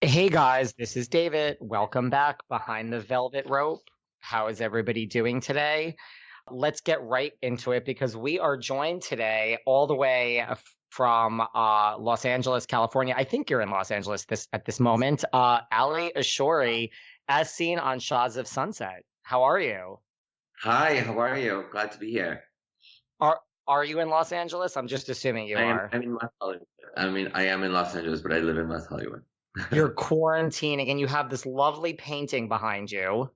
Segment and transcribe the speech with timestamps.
[0.00, 1.56] Hey guys, this is David.
[1.60, 3.82] Welcome back behind the velvet rope.
[4.20, 5.96] How is everybody doing today?
[6.48, 10.46] Let's get right into it because we are joined today all the way
[10.90, 13.12] from uh, Los Angeles, California.
[13.16, 15.24] I think you're in Los Angeles this at this moment.
[15.32, 16.90] Uh, Ali Ashori,
[17.26, 19.02] as seen on Shahs of Sunset.
[19.24, 19.98] How are you?
[20.62, 21.64] Hi, how are you?
[21.72, 22.44] Glad to be here.
[23.18, 24.76] Are are you in Los Angeles?
[24.76, 25.90] I'm just assuming you I am, are.
[25.92, 26.66] I'm in West Hollywood.
[26.96, 29.22] I mean, I am in Los Angeles, but I live in West Hollywood.
[29.72, 33.30] You're quarantining and you have this lovely painting behind you.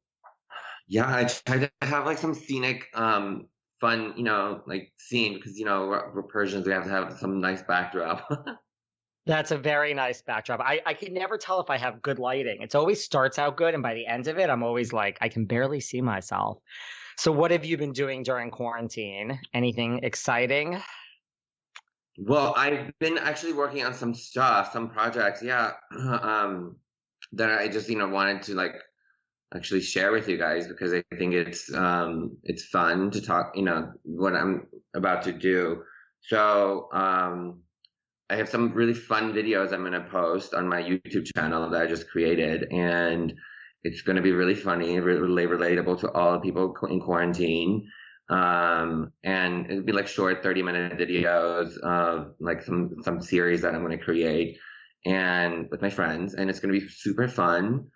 [0.89, 3.49] yeah, I try to have like some scenic, um,
[3.81, 6.67] fun, you know, like scene because you know we're, we're Persians.
[6.67, 8.31] We have to have some nice backdrop.
[9.27, 10.61] That's a very nice backdrop.
[10.61, 12.61] I, I can never tell if I have good lighting.
[12.61, 15.29] It always starts out good, and by the end of it, I'm always like, I
[15.29, 16.59] can barely see myself.
[17.19, 19.39] So, what have you been doing during quarantine?
[19.55, 20.83] Anything exciting?
[22.19, 26.77] Well, I've been actually working on some stuff, some projects, yeah, um,
[27.33, 28.75] that I just you know wanted to like
[29.55, 33.63] actually share with you guys because I think it's um it's fun to talk, you
[33.63, 35.83] know, what I'm about to do.
[36.23, 37.61] So um
[38.31, 41.83] I have some really fun videos I'm going to post on my YouTube channel that
[41.83, 43.35] I just created and
[43.85, 47.87] it's going to be really funny, really relatable to all the people in quarantine.
[48.29, 53.75] Um, and it'll be like short 30 minute videos of like some, some series that
[53.75, 54.59] I'm going to create
[55.05, 57.89] and with my friends and it's going to be super fun.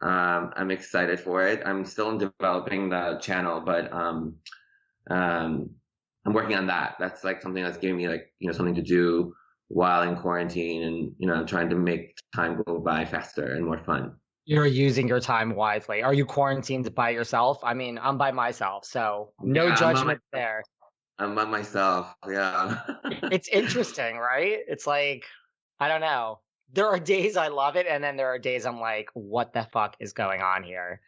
[0.00, 1.62] Um, I'm excited for it.
[1.64, 4.36] I'm still developing the channel, but, um,
[5.10, 5.70] um,
[6.24, 6.96] I'm working on that.
[6.98, 9.34] That's like something that's giving me like, you know, something to do
[9.68, 13.82] while in quarantine and, you know, trying to make time go by faster and more
[13.84, 14.14] fun.
[14.44, 16.02] You're using your time wisely.
[16.02, 17.58] Are you quarantined by yourself?
[17.62, 20.62] I mean, I'm by myself, so no Yeah, I'm judgment my- there.
[21.18, 22.12] I'm by myself.
[22.28, 22.80] Yeah.
[23.30, 24.58] It's interesting, right?
[24.66, 25.24] It's like,
[25.78, 26.40] I don't know.
[26.72, 29.66] There are days I love it, and then there are days I'm like, what the
[29.72, 31.00] fuck is going on here?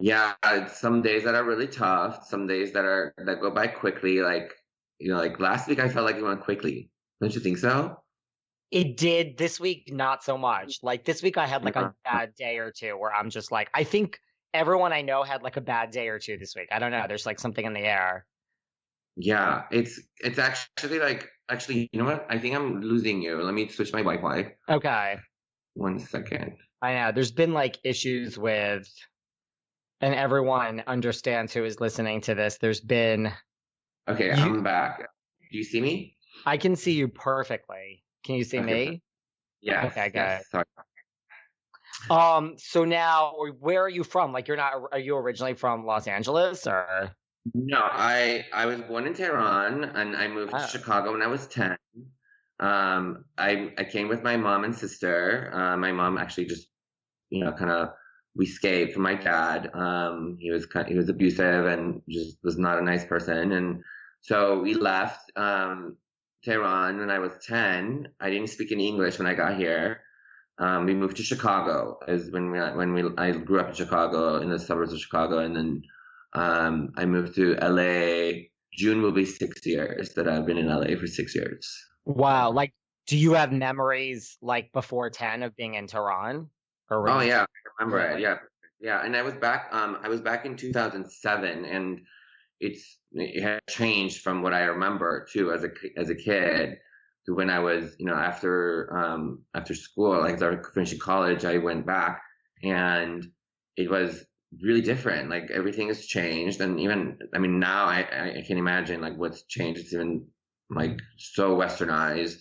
[0.00, 0.34] Yeah,
[0.68, 4.20] some days that are really tough, some days that are that go by quickly.
[4.20, 4.52] Like
[4.98, 6.90] you know, like last week I felt like it went quickly.
[7.20, 7.96] Don't you think so?
[8.70, 10.78] It did this week, not so much.
[10.82, 12.16] Like this week, I had like a mm-hmm.
[12.16, 14.18] bad day or two where I'm just like, I think
[14.52, 16.68] everyone I know had like a bad day or two this week.
[16.72, 17.04] I don't know.
[17.06, 18.26] There's like something in the air.
[19.16, 22.26] Yeah, it's it's actually like actually, you know what?
[22.28, 23.40] I think I'm losing you.
[23.42, 24.52] Let me switch my Wi-Fi.
[24.68, 25.16] Okay.
[25.74, 26.56] One second.
[26.82, 27.12] I know.
[27.12, 28.88] There's been like issues with,
[30.00, 32.58] and everyone understands who is listening to this.
[32.58, 33.32] There's been,
[34.08, 34.98] Okay, You- I'm back.
[35.50, 36.16] Do you see me?
[36.44, 38.04] I can see you perfectly.
[38.26, 39.00] Can you see me?
[39.62, 39.86] Yeah.
[39.86, 40.64] Okay, yes, Sorry.
[42.10, 44.32] Um, so now where are you from?
[44.32, 47.14] Like you're not are you originally from Los Angeles or
[47.54, 50.58] No, I I was born in Tehran and I moved Ah.
[50.58, 51.76] to Chicago when I was 10.
[52.58, 55.50] Um, I I came with my mom and sister.
[55.54, 56.68] Uh, my mom actually just,
[57.30, 57.90] you know, kind of
[58.34, 59.70] we escaped from my dad.
[59.72, 63.52] Um, he was kind he was abusive and just was not a nice person.
[63.52, 63.82] And
[64.20, 65.96] so we left um,
[66.46, 68.08] Tehran when I was 10.
[68.20, 70.02] I didn't speak any English when I got here.
[70.58, 74.38] Um, we moved to Chicago is when we when we I grew up in Chicago
[74.38, 75.82] in the suburbs of Chicago, and then
[76.32, 78.44] um, I moved to LA.
[78.72, 81.68] June will be six years that I've been in LA for six years.
[82.06, 82.72] wow, like
[83.06, 86.48] do you have memories like before 10 of being in Tehran?
[86.90, 87.46] Or Oh yeah, I
[87.78, 88.20] remember it.
[88.20, 88.38] Yeah,
[88.80, 89.04] yeah.
[89.04, 89.68] And I was back.
[89.72, 92.00] Um, I was back in 2007, and
[92.60, 96.78] it's it had changed from what I remember too as a as a kid
[97.26, 101.58] to when I was, you know, after um after school, like after finishing college, I
[101.58, 102.22] went back,
[102.62, 103.26] and
[103.76, 104.24] it was
[104.62, 105.28] really different.
[105.28, 109.44] Like everything has changed, and even I mean now I I can imagine like what's
[109.46, 109.80] changed.
[109.80, 110.26] It's even
[110.70, 112.38] like so westernized.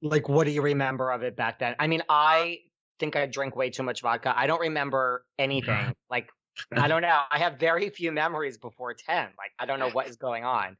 [0.00, 1.74] Like, what do you remember of it back then?
[1.78, 2.58] I mean, I
[3.00, 4.32] think I drank way too much vodka.
[4.36, 5.94] I don't remember anything.
[6.10, 6.30] Like,
[6.76, 7.20] I don't know.
[7.30, 9.28] I have very few memories before 10.
[9.38, 10.76] Like, I don't know what is going on.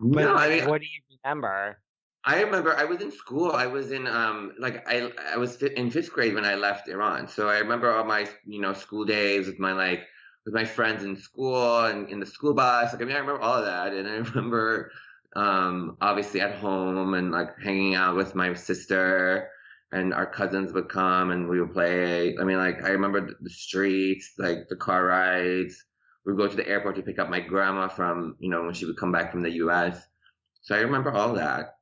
[0.00, 1.78] But no, I mean, what do you remember?
[2.24, 3.52] I remember I was in school.
[3.52, 7.26] I was in um like I I was in fifth grade when I left Iran.
[7.28, 10.06] So I remember all my you know school days with my like
[10.44, 12.92] with my friends in school and in the school bus.
[12.92, 14.90] Like I mean I remember all of that, and I remember
[15.36, 19.50] um obviously at home and like hanging out with my sister
[19.92, 22.36] and our cousins would come and we would play.
[22.38, 25.84] I mean like I remember the- streets, like the car rides.
[26.26, 28.84] We'd go to the airport to pick up my grandma from you know when she
[28.86, 30.00] would come back from the U.S.
[30.62, 31.74] So I remember all that.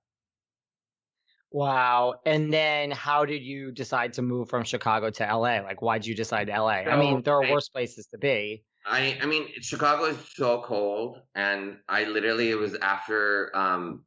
[1.50, 2.20] Wow.
[2.26, 5.60] And then how did you decide to move from Chicago to LA?
[5.60, 6.84] Like, why'd you decide LA?
[6.84, 8.64] I mean, there are I- worse places to be.
[8.88, 14.04] I I mean Chicago is so cold, and I literally it was after um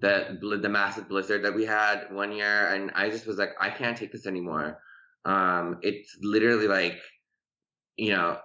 [0.00, 3.70] the the massive blizzard that we had one year, and I just was like I
[3.70, 4.80] can't take this anymore.
[5.24, 7.00] Um, it's literally like
[7.96, 8.38] you know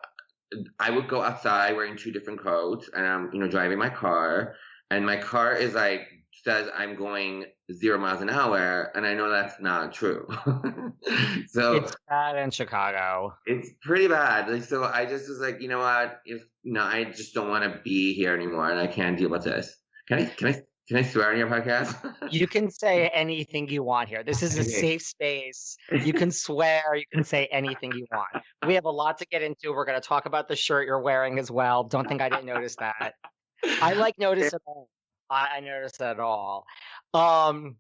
[0.80, 4.56] I would go outside wearing two different coats, and I'm you know driving my car,
[4.92, 6.08] and my car is like
[6.44, 10.28] says I'm going zero miles an hour, and I know that's not true.
[11.48, 13.34] so It's bad in Chicago.
[13.46, 14.50] it's pretty bad.
[14.50, 16.22] Like, so I just was like, you know what?
[16.26, 19.44] If no, I just don't want to be here anymore, and I can't deal with
[19.44, 19.76] this.
[20.08, 20.26] Can I?
[20.26, 20.62] Can I?
[20.88, 22.14] Can I swear on your podcast?
[22.32, 24.24] You can say anything you want here.
[24.24, 25.78] This is a safe space.
[25.92, 28.46] You can swear, you can say anything you want.
[28.68, 29.72] We have a lot to get into.
[29.72, 31.84] We're going to talk about the shirt you're wearing as well.
[31.84, 33.16] Don't think I didn't notice that.
[33.82, 34.88] I like notice it all.
[35.28, 36.66] I, I noticed it all.
[37.16, 37.78] Um,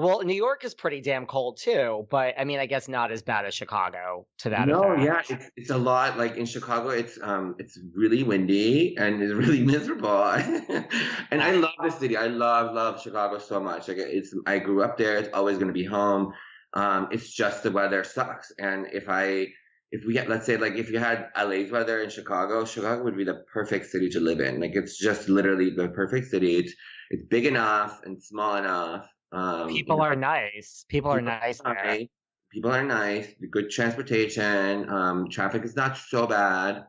[0.00, 3.22] well, New York is pretty damn cold too, but I mean, I guess not as
[3.22, 5.30] bad as Chicago to that no, effect.
[5.30, 6.18] yeah, it's it's a lot.
[6.18, 10.22] Like in Chicago, it's um it's really windy and it's really miserable.
[11.30, 12.16] and I love the city.
[12.16, 13.88] I love love Chicago so much.
[13.88, 15.18] Like it's I grew up there.
[15.18, 16.32] It's always going to be home.
[16.74, 18.52] Um, it's just the weather sucks.
[18.58, 19.48] And if I
[19.92, 23.16] if we get let's say like if you had LA's weather in Chicago, Chicago would
[23.16, 24.60] be the perfect city to live in.
[24.60, 26.56] Like it's just literally the perfect city.
[26.56, 26.74] It's
[27.10, 29.08] it's big enough and small enough.
[29.32, 30.84] Um, you People know, are nice.
[30.88, 31.74] People are People nice there.
[31.74, 32.08] nice.
[32.52, 33.32] People are nice.
[33.50, 34.88] Good transportation.
[34.88, 36.86] Um, traffic is not so bad.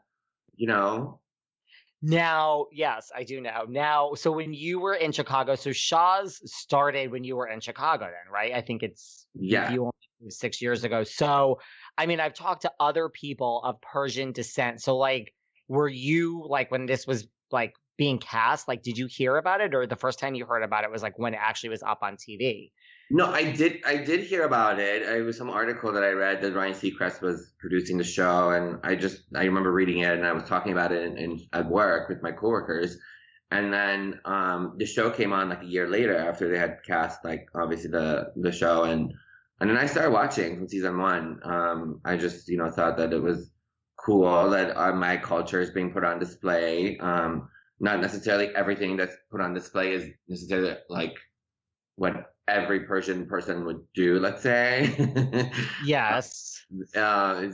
[0.55, 1.19] You know.
[2.03, 3.65] Now, yes, I do know.
[3.69, 8.05] Now, so when you were in Chicago, so Shahs started when you were in Chicago,
[8.05, 8.53] then, right?
[8.53, 9.71] I think it's Yeah.
[9.71, 11.03] you only six years ago.
[11.03, 11.59] So,
[11.99, 14.81] I mean, I've talked to other people of Persian descent.
[14.81, 15.35] So, like,
[15.67, 18.67] were you like when this was like being cast?
[18.67, 21.03] Like, did you hear about it, or the first time you heard about it was
[21.03, 22.71] like when it actually was up on TV?
[23.11, 23.83] No, I did.
[23.85, 25.03] I did hear about it.
[25.03, 28.79] It was some article that I read that Ryan Seacrest was producing the show, and
[28.83, 31.69] I just I remember reading it, and I was talking about it in, in at
[31.69, 32.97] work with my coworkers,
[33.51, 37.23] and then um, the show came on like a year later after they had cast
[37.23, 39.13] like obviously the the show, and
[39.59, 41.39] and then I started watching from season one.
[41.43, 43.51] Um, I just you know thought that it was
[44.03, 46.97] cool that uh, my culture is being put on display.
[46.97, 47.49] Um,
[47.81, 51.15] not necessarily everything that's put on display is necessarily like
[51.95, 55.51] what every Persian person would do, let's say.
[55.85, 56.63] Yes.
[56.95, 57.47] uh,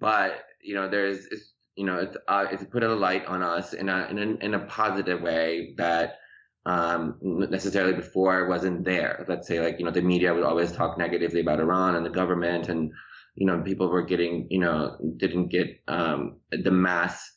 [0.00, 3.72] but you know, there's, it's, you know, it's, uh, it's put a light on us
[3.72, 6.18] in a in a, in a positive way that
[6.64, 9.24] um necessarily before wasn't there.
[9.28, 12.10] Let's say, like you know, the media would always talk negatively about Iran and the
[12.10, 12.92] government, and
[13.34, 17.32] you know, people were getting, you know, didn't get um the mass,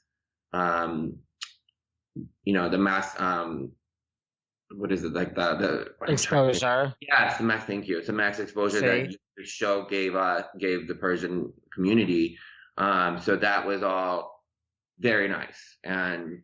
[0.54, 1.18] um,
[2.44, 3.72] you know, the mass um.
[4.76, 6.96] What is it like the the Exposure.
[7.00, 7.66] Yes, the max.
[7.66, 8.00] Thank you.
[8.00, 8.86] It's a max exposure See?
[8.86, 12.38] that the show gave uh gave the Persian community.
[12.78, 14.44] Um, so that was all
[15.00, 16.42] very nice and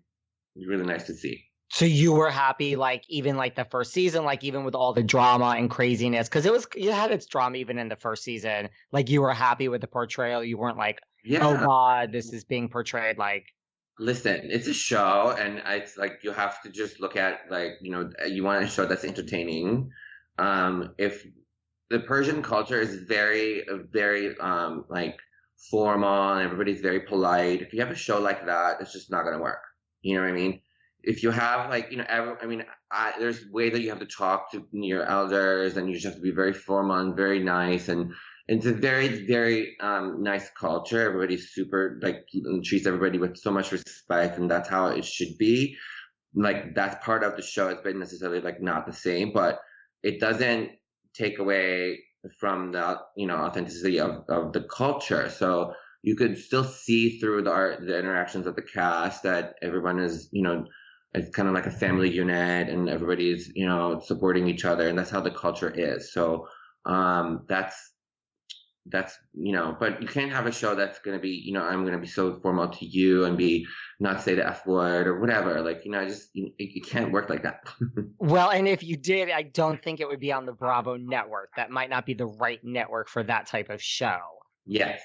[0.56, 1.46] really nice to see.
[1.72, 5.04] So you were happy, like even like the first season, like even with all the
[5.04, 8.70] drama and craziness, because it was it had its drama even in the first season.
[8.92, 10.44] Like you were happy with the portrayal.
[10.44, 11.48] You weren't like, Yeah.
[11.48, 13.48] oh god, this is being portrayed like.
[14.00, 17.92] Listen, it's a show, and it's like you have to just look at like you
[17.92, 19.92] know you want a show that's entertaining.
[20.40, 21.26] Um, if
[21.90, 25.20] the Persian culture is very very um like
[25.70, 29.24] formal and everybody's very polite, if you have a show like that, it's just not
[29.24, 29.62] gonna work.
[30.02, 30.62] You know what I mean?
[31.04, 34.00] If you have like you know, every, I mean, I, there's way that you have
[34.00, 37.40] to talk to your elders, and you just have to be very formal and very
[37.40, 38.14] nice and
[38.52, 41.02] it's a very very um, nice culture.
[41.02, 42.26] Everybody's super like
[42.66, 45.78] treats everybody with so much respect and that's how it should be.
[46.36, 49.60] Like that's part of the show it's been necessarily like not the same but
[50.04, 50.72] it doesn't
[51.14, 52.00] take away
[52.40, 55.30] from the you know authenticity of, of the culture.
[55.30, 59.98] So you could still see through the art the interactions of the cast that everyone
[59.98, 60.66] is you know
[61.14, 64.98] it's kind of like a family unit and everybody's you know supporting each other and
[64.98, 66.12] that's how the culture is.
[66.12, 66.50] So
[66.86, 67.92] um that's
[68.88, 71.64] that's you know but you can't have a show that's going to be you know
[71.64, 73.66] i'm going to be so formal to you and be
[74.00, 77.12] not say the f word or whatever like you know i just you, it can't
[77.12, 77.62] work like that
[78.18, 81.52] well and if you did i don't think it would be on the bravo network
[81.56, 84.20] that might not be the right network for that type of show
[84.66, 85.02] yes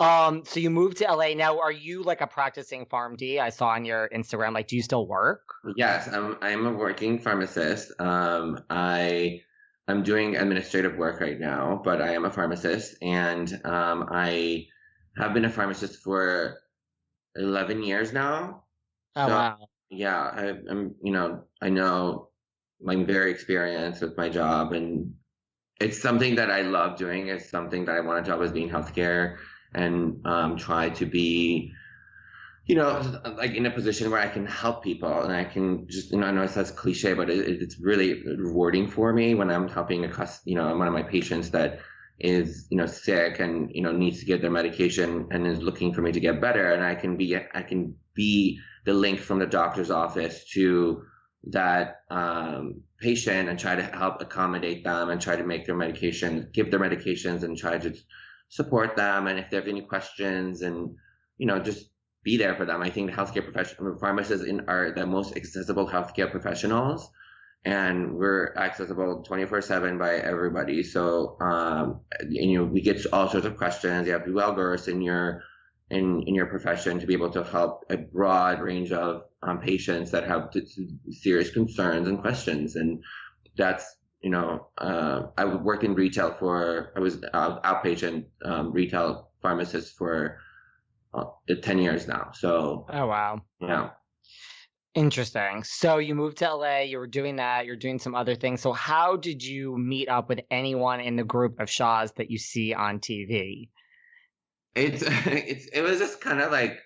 [0.00, 1.34] um, so you moved to LA.
[1.34, 3.40] Now, are you like a practicing PharmD?
[3.40, 4.52] I saw on your Instagram.
[4.52, 5.40] Like, do you still work?
[5.76, 6.36] Yes, I'm.
[6.42, 7.90] I'm a working pharmacist.
[7.98, 9.40] Um, I
[9.88, 14.66] I'm doing administrative work right now, but I am a pharmacist, and um, I
[15.16, 16.58] have been a pharmacist for
[17.36, 18.64] eleven years now.
[19.16, 19.58] Oh so, wow!
[19.90, 20.94] Yeah, I, I'm.
[21.02, 22.28] You know, I know
[22.88, 25.14] I'm very experienced with my job, and
[25.80, 27.28] it's something that I love doing.
[27.28, 28.42] It's something that I want to do.
[28.42, 29.36] as being healthcare
[29.74, 31.72] and um, try to be
[32.64, 36.12] you know, like in a position where I can help people and I can just,
[36.12, 39.50] you know, I know it sounds cliche, but it, it's really rewarding for me when
[39.50, 41.80] I'm helping a, cus, you know, one of my patients that
[42.20, 45.92] is, you know, sick and, you know, needs to get their medication and is looking
[45.92, 46.72] for me to get better.
[46.72, 51.02] And I can be, I can be the link from the doctor's office to
[51.50, 56.48] that um, patient and try to help accommodate them and try to make their medication,
[56.52, 57.92] give their medications and try to
[58.52, 60.94] support them and if they have any questions and
[61.38, 61.86] you know just
[62.22, 62.82] be there for them.
[62.82, 67.10] I think the healthcare professional pharmacists in are the most accessible healthcare professionals
[67.64, 70.82] and we're accessible 24 7 by everybody.
[70.82, 74.06] So, um, you know, we get all sorts of questions.
[74.06, 75.42] You have to be well versed in your,
[75.90, 80.10] in, in your profession to be able to help a broad range of um, patients
[80.10, 80.52] that have
[81.10, 82.74] serious concerns and questions.
[82.74, 83.02] And
[83.56, 89.96] that's you know, uh, I worked in retail for, I was outpatient um, retail pharmacist
[89.96, 90.38] for
[91.14, 91.24] uh,
[91.62, 92.30] 10 years now.
[92.34, 93.42] So, oh, wow.
[93.60, 93.90] Yeah.
[94.94, 95.64] Interesting.
[95.64, 98.60] So you moved to LA, you were doing that, you're doing some other things.
[98.60, 102.38] So how did you meet up with anyone in the group of Shahs that you
[102.38, 103.70] see on TV?
[104.74, 106.78] It's it's it was just kind of like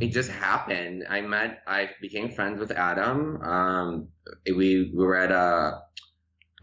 [0.00, 1.06] it just happened.
[1.08, 3.40] I met I became friends with Adam.
[3.42, 4.08] Um
[4.46, 5.80] we we were at a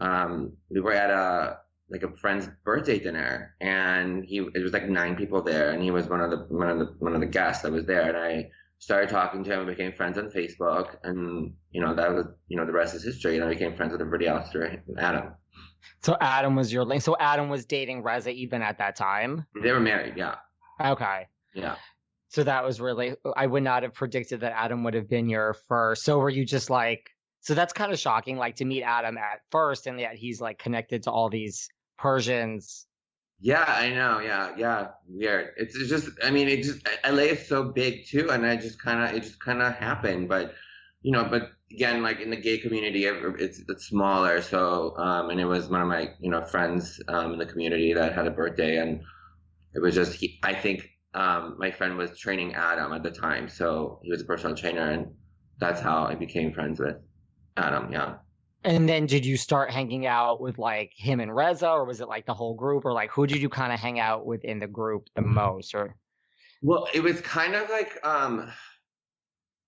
[0.00, 1.58] um, we were at a
[1.90, 5.90] like a friend's birthday dinner, and he it was like nine people there, and he
[5.90, 8.16] was one of the one of the one of the guests that was there, and
[8.16, 12.26] I started talking to him, and became friends on Facebook, and you know that was
[12.48, 15.34] you know the rest is history, and I became friends with everybody else through Adam.
[16.02, 17.02] So Adam was your link.
[17.02, 19.46] So Adam was dating Reza even at that time.
[19.62, 20.36] They were married, yeah.
[20.84, 21.26] Okay.
[21.54, 21.76] Yeah.
[22.28, 25.54] So that was really I would not have predicted that Adam would have been your
[25.68, 26.04] first.
[26.04, 29.40] So were you just like so that's kind of shocking, like to meet Adam at
[29.50, 31.68] first, and yet he's like connected to all these
[31.98, 32.86] Persians.
[33.40, 34.18] Yeah, I know.
[34.20, 35.54] Yeah, yeah, weird.
[35.56, 38.82] It's, it's just, I mean, it just LA is so big too, and I just
[38.82, 40.28] kind of, it just kind of happened.
[40.28, 40.54] But
[41.02, 44.42] you know, but again, like in the gay community, it's it's smaller.
[44.42, 47.92] So, um, and it was one of my you know friends um in the community
[47.94, 49.02] that had a birthday, and
[49.74, 53.48] it was just, he, I think, um, my friend was training Adam at the time,
[53.48, 55.14] so he was a personal trainer, and
[55.58, 56.96] that's how I became friends with
[57.56, 58.16] Adam, yeah.
[58.64, 62.08] And then did you start hanging out with like him and Reza, or was it
[62.08, 64.58] like the whole group, or like who did you kind of hang out with in
[64.58, 65.94] the group the most, or?
[66.60, 68.50] Well, it was kind of like um,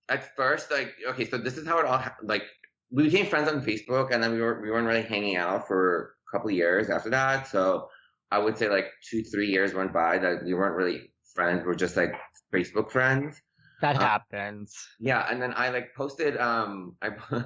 [0.09, 2.43] at first, like okay, so this is how it all like
[2.91, 6.15] we became friends on Facebook, and then we were we weren't really hanging out for
[6.27, 7.47] a couple years after that.
[7.47, 7.87] So
[8.29, 11.63] I would say like two three years went by that we weren't really friends.
[11.65, 12.13] We're just like
[12.53, 13.41] Facebook friends.
[13.81, 14.75] That uh, happens.
[14.99, 17.11] Yeah, and then I like posted um I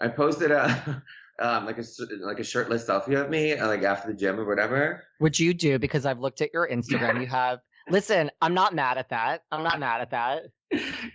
[0.00, 1.02] I posted a
[1.38, 1.84] um like a
[2.20, 5.04] like a shirtless selfie of me uh, like after the gym or whatever.
[5.18, 7.20] Which you do because I've looked at your Instagram.
[7.20, 8.30] you have listen.
[8.40, 9.42] I'm not mad at that.
[9.52, 10.42] I'm not mad at that.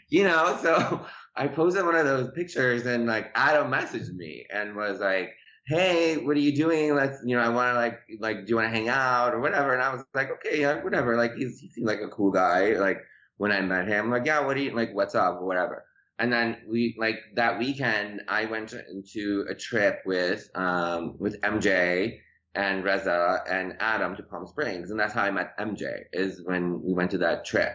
[0.10, 4.76] You know, so I posted one of those pictures and like Adam messaged me and
[4.76, 5.34] was like,
[5.68, 6.96] "Hey, what are you doing?
[6.96, 9.40] Let's, you know, I want to like, like, do you want to hang out or
[9.40, 12.32] whatever?" And I was like, "Okay, yeah, whatever." Like, he's he seemed like a cool
[12.32, 12.74] guy.
[12.78, 13.02] Like,
[13.42, 14.12] when I met him.
[14.12, 14.94] Like, yeah, what do you like?
[14.94, 15.42] What's up?
[15.42, 15.84] Or whatever.
[16.22, 22.20] And then we like that weekend, I went into a trip with um with MJ
[22.54, 26.04] and Reza and Adam to Palm Springs, and that's how I met MJ.
[26.14, 27.74] Is when we went to that trip.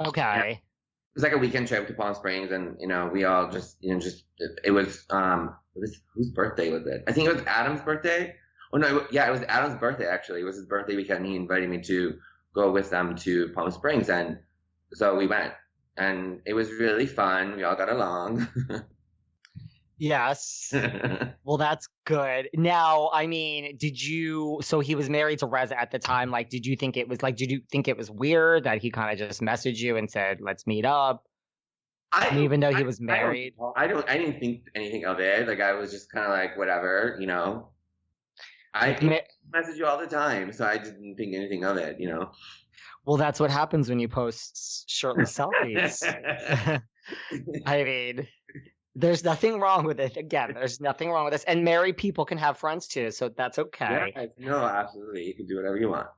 [0.00, 0.22] Okay.
[0.22, 0.44] Yeah.
[0.44, 0.58] It
[1.14, 3.92] was like a weekend trip to Palm Springs, and you know we all just you
[3.92, 7.04] know just it, it was um it was whose birthday was it?
[7.06, 8.34] I think it was Adam's birthday.
[8.72, 10.40] Oh no, yeah, it was Adam's birthday actually.
[10.40, 11.26] It was his birthday weekend.
[11.26, 12.14] He invited me to
[12.54, 14.38] go with them to Palm Springs, and
[14.94, 15.52] so we went
[15.98, 17.56] and it was really fun.
[17.56, 18.48] We all got along.
[19.98, 20.72] yes.
[21.44, 22.48] well, that's good.
[22.54, 26.30] Now, I mean, did you, so he was married to Reza at the time.
[26.30, 28.90] Like, did you think it was like, did you think it was weird that he
[28.90, 31.24] kind of just messaged you and said, let's meet up?
[32.10, 33.54] I And even though he was I don't- married.
[33.76, 34.08] I don't.
[34.08, 35.46] I didn't think anything of it.
[35.46, 37.68] Like I was just kind of like whatever, you know.
[38.72, 38.92] I
[39.52, 42.30] message you all the time, so I didn't think anything of it, you know.
[43.04, 46.02] Well, that's what happens when you post shirtless selfies.
[47.66, 48.28] I mean,
[48.98, 50.16] there's nothing wrong with it.
[50.16, 51.44] Again, there's nothing wrong with this.
[51.44, 54.12] And married people can have friends too, so that's okay.
[54.14, 55.24] Yes, no, absolutely.
[55.24, 56.08] You can do whatever you want.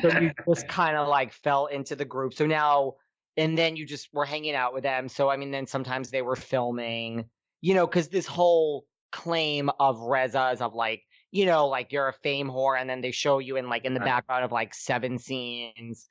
[0.00, 2.34] So you just kind of like fell into the group.
[2.34, 2.94] So now,
[3.36, 5.08] and then you just were hanging out with them.
[5.08, 7.24] So I mean, then sometimes they were filming,
[7.60, 11.02] you know, because this whole claim of Reza is of like,
[11.32, 13.94] you know, like you're a fame whore, and then they show you in like in
[13.94, 16.08] the background of like seven scenes.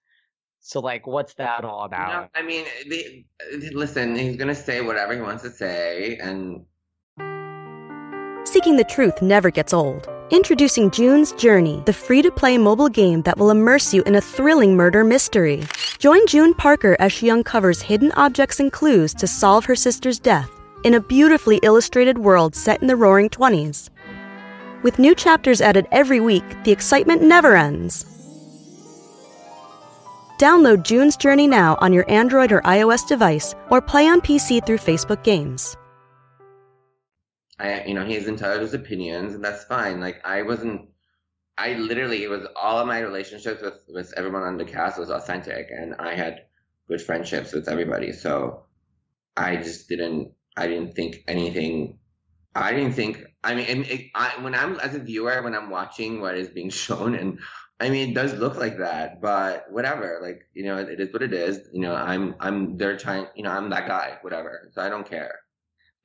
[0.67, 2.09] So like, what's that all about?
[2.09, 3.25] No, I mean, they,
[3.71, 6.65] listen, he's gonna say whatever he wants to say, and
[8.43, 10.09] Seeking the truth never gets old.
[10.29, 14.21] Introducing June's Journey, the free to play mobile game that will immerse you in a
[14.21, 15.63] thrilling murder mystery.
[15.99, 20.49] Join June Parker as she uncovers hidden objects and clues to solve her sister's death
[20.83, 23.89] in a beautifully illustrated world set in the roaring 20s.
[24.83, 28.16] With new chapters added every week, the excitement never ends.
[30.37, 34.77] Download June's Journey now on your Android or iOS device or play on PC through
[34.77, 35.75] Facebook Games.
[37.59, 39.99] I, you know, he's entitled to his opinions, and that's fine.
[39.99, 40.89] Like I wasn't.
[41.57, 45.09] I literally, it was all of my relationships with with everyone on the cast was
[45.09, 46.43] authentic, and I had
[46.87, 48.11] good friendships with everybody.
[48.11, 48.65] So
[49.35, 50.33] I just didn't.
[50.55, 51.97] I didn't think anything.
[52.53, 53.23] I didn't think.
[53.43, 56.49] I mean, it, it, I, when I'm as a viewer, when I'm watching what is
[56.49, 57.39] being shown, and
[57.79, 60.19] I mean, it does look like that, but whatever.
[60.21, 61.69] Like you know, it, it is what it is.
[61.71, 63.27] You know, I'm I'm they're trying.
[63.35, 64.17] You know, I'm that guy.
[64.21, 64.69] Whatever.
[64.73, 65.39] So I don't care.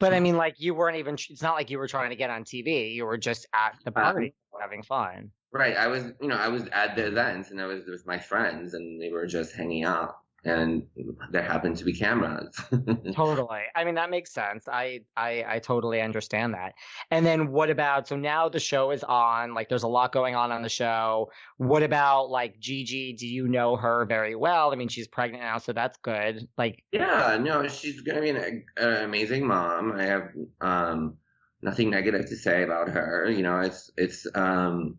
[0.00, 1.14] But I mean, like you weren't even.
[1.14, 2.92] It's not like you were trying to get on TV.
[2.92, 5.32] You were just at the Uh, party having fun.
[5.52, 5.76] Right.
[5.76, 8.74] I was, you know, I was at the events and I was with my friends
[8.74, 10.84] and they were just hanging out and
[11.30, 12.56] there happen to be cameras.
[13.14, 13.60] Totally.
[13.76, 14.66] I mean, that makes sense.
[14.68, 16.74] I, I I totally understand that.
[17.10, 20.34] And then what about so now the show is on, like there's a lot going
[20.34, 21.30] on on the show.
[21.58, 23.12] What about like Gigi?
[23.12, 24.72] Do you know her very well?
[24.72, 26.48] I mean, she's pregnant now, so that's good.
[26.58, 29.92] Like yeah, no, she's going to be an, an amazing mom.
[29.92, 31.18] I have um,
[31.62, 33.30] nothing negative to say about her.
[33.30, 34.98] You know, it's, it's, um,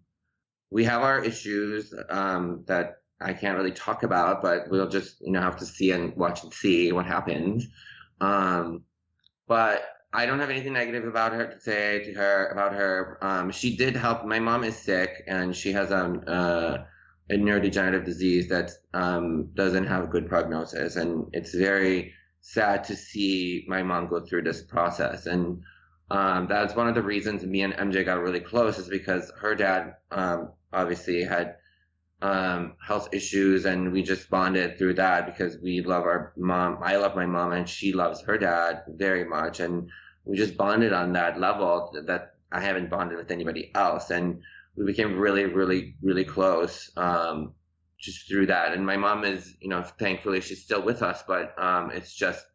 [0.71, 5.31] we have our issues um, that I can't really talk about, but we'll just, you
[5.31, 7.67] know, have to see and watch and see what happens.
[8.21, 8.83] Um,
[9.47, 9.83] but
[10.13, 13.17] I don't have anything negative about her to say to her about her.
[13.21, 14.25] Um, she did help.
[14.25, 16.77] My mom is sick and she has um, uh,
[17.29, 22.95] a neurodegenerative disease that um, doesn't have a good prognosis, and it's very sad to
[22.95, 25.25] see my mom go through this process.
[25.25, 25.63] And
[26.11, 29.55] um, that's one of the reasons me and MJ got really close is because her
[29.55, 31.55] dad um, obviously had
[32.23, 36.79] um, health issues, and we just bonded through that because we love our mom.
[36.81, 39.89] I love my mom, and she loves her dad very much, and
[40.23, 44.41] we just bonded on that level that I haven't bonded with anybody else, and
[44.77, 47.53] we became really, really, really close um,
[47.99, 48.71] just through that.
[48.71, 52.45] And my mom is, you know, thankfully she's still with us, but um, it's just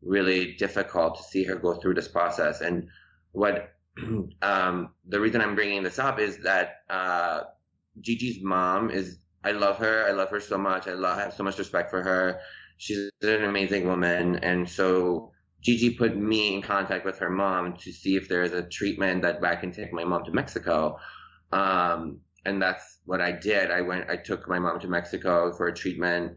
[0.00, 2.62] really difficult to see her go through this process.
[2.62, 2.88] And
[3.32, 3.74] what
[4.42, 7.40] um, the reason I'm bringing this up is that uh,
[8.00, 9.18] Gigi's mom is.
[9.44, 10.04] I love her.
[10.06, 10.88] I love her so much.
[10.88, 11.18] I love.
[11.18, 12.40] I have so much respect for her.
[12.76, 15.32] She's an amazing woman, and so
[15.62, 19.22] Gigi put me in contact with her mom to see if there is a treatment
[19.22, 20.98] that I can take my mom to Mexico.
[21.52, 23.70] Um, and that's what I did.
[23.70, 24.08] I went.
[24.08, 26.36] I took my mom to Mexico for a treatment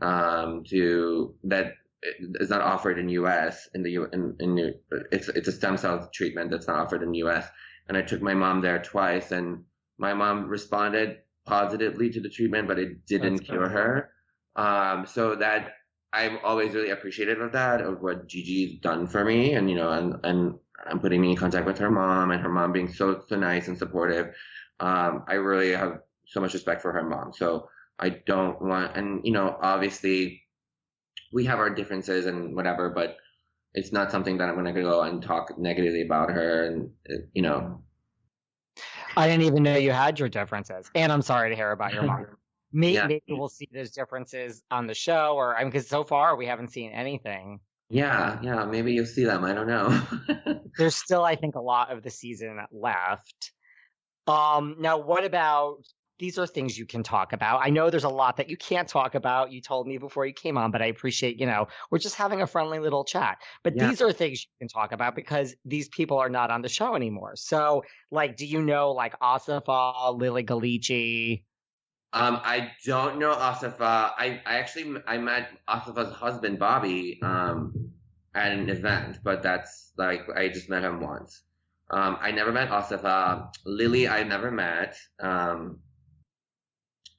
[0.00, 3.68] um, to that is not offered in U.S.
[3.74, 4.74] in the U in, in
[5.12, 7.46] it's it's a stem cell treatment that's not offered in U.S.
[7.88, 9.64] And I took my mom there twice, and
[10.00, 14.10] my mom responded positively to the treatment, but it didn't That's cure her.
[14.56, 15.72] Um, so that
[16.12, 19.90] I'm always really appreciative of that, of what Gigi's done for me, and you know,
[19.90, 23.22] and and and putting me in contact with her mom, and her mom being so
[23.28, 24.34] so nice and supportive.
[24.80, 27.32] Um, I really have so much respect for her mom.
[27.34, 30.42] So I don't want, and you know, obviously,
[31.32, 33.18] we have our differences and whatever, but
[33.74, 36.90] it's not something that I'm going to go and talk negatively about her, and
[37.34, 37.82] you know,
[39.16, 40.90] I didn't even know you had your differences.
[40.94, 42.26] And I'm sorry to hear about your mom.
[42.72, 43.06] Maybe, Yeah.
[43.06, 46.46] maybe we'll see those differences on the show, or I mean, because so far we
[46.46, 47.60] haven't seen anything.
[47.88, 49.44] yeah, yeah, maybe you'll see them.
[49.44, 50.00] I don't know.
[50.78, 53.52] There's still, I think, a lot of the season left.
[54.28, 55.78] Um, now, what about
[56.20, 56.38] these?
[56.38, 57.60] Are things you can talk about?
[57.64, 59.50] I know there's a lot that you can't talk about.
[59.50, 62.40] You told me before you came on, but I appreciate, you know, we're just having
[62.42, 63.38] a friendly little chat.
[63.64, 63.88] But Yeah.
[63.88, 66.94] these are things you can talk about because these people are not on the show
[66.94, 67.34] anymore.
[67.36, 71.42] So, like, do you know like Asifa, Lilly Ghalichi?
[72.12, 74.12] Um, I don't know Asifa.
[74.16, 77.92] I, I actually I met Asifa's husband Bobby um
[78.34, 81.42] at an event, but that's like I just met him once.
[81.90, 83.52] Um, I never met Asifa.
[83.64, 84.96] Lily, I never met.
[85.18, 85.80] Um,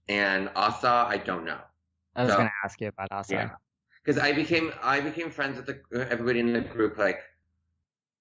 [0.08, 1.60] and Asa, I don't know.
[2.16, 3.34] I was So- gonna ask you about Asa.
[3.34, 3.50] Yeah,
[4.04, 7.20] because I became I became friends with the, everybody in the group like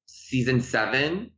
[0.07, 1.31] season seven,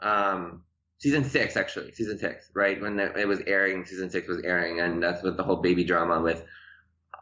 [0.00, 0.64] um,
[0.98, 3.84] season six actually, season six, right when the, it was airing.
[3.84, 6.44] Season six was airing, and that's what the whole baby drama with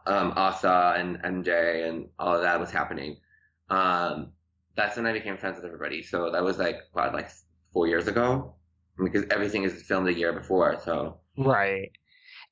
[0.05, 3.17] um, Asa and MJ and all of that was happening.
[3.69, 4.31] Um,
[4.75, 6.03] that's when I became friends with everybody.
[6.03, 7.29] So that was like what, like
[7.73, 8.53] four years ago,
[9.03, 10.79] because everything is filmed a year before.
[10.83, 11.91] So Right.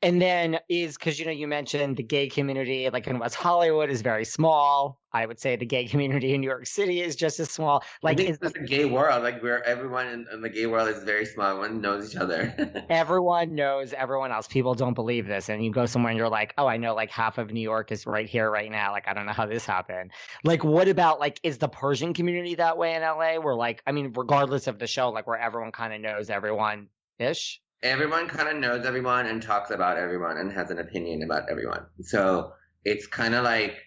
[0.01, 3.89] And then is because you know you mentioned the gay community like in West Hollywood
[3.89, 4.99] is very small.
[5.11, 7.83] I would say the gay community in New York City is just as small.
[8.03, 10.65] Like I think is it's a gay world, like where everyone in, in the gay
[10.67, 11.51] world is very small.
[11.51, 12.85] Everyone knows each other.
[12.89, 14.47] everyone knows everyone else.
[14.47, 17.09] People don't believe this, and you go somewhere and you're like, oh, I know like
[17.09, 18.91] half of New York is right here, right now.
[18.91, 20.11] Like I don't know how this happened.
[20.43, 23.35] Like what about like is the Persian community that way in LA?
[23.39, 26.89] Where like I mean, regardless of the show, like where everyone kind of knows everyone
[27.17, 27.61] ish.
[27.85, 31.87] Everyone kind of knows everyone and talks about everyone and has an opinion about everyone.
[32.01, 32.53] So
[32.85, 33.83] it's kind of like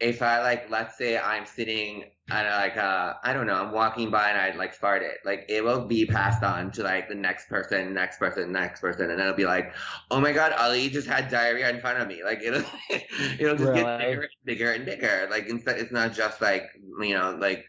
[0.00, 4.10] if I like, let's say I'm sitting at like uh, I don't know, I'm walking
[4.10, 7.48] by and I like farted, like it will be passed on to like the next
[7.48, 9.74] person, next person, next person, and it'll be like,
[10.10, 12.24] oh my god, Ali just had diarrhea in front of me.
[12.24, 12.64] Like it'll
[13.40, 13.74] it'll just Really?
[13.74, 15.28] get bigger and bigger and bigger.
[15.30, 16.64] Like instead, it's not just like
[17.00, 17.66] you know like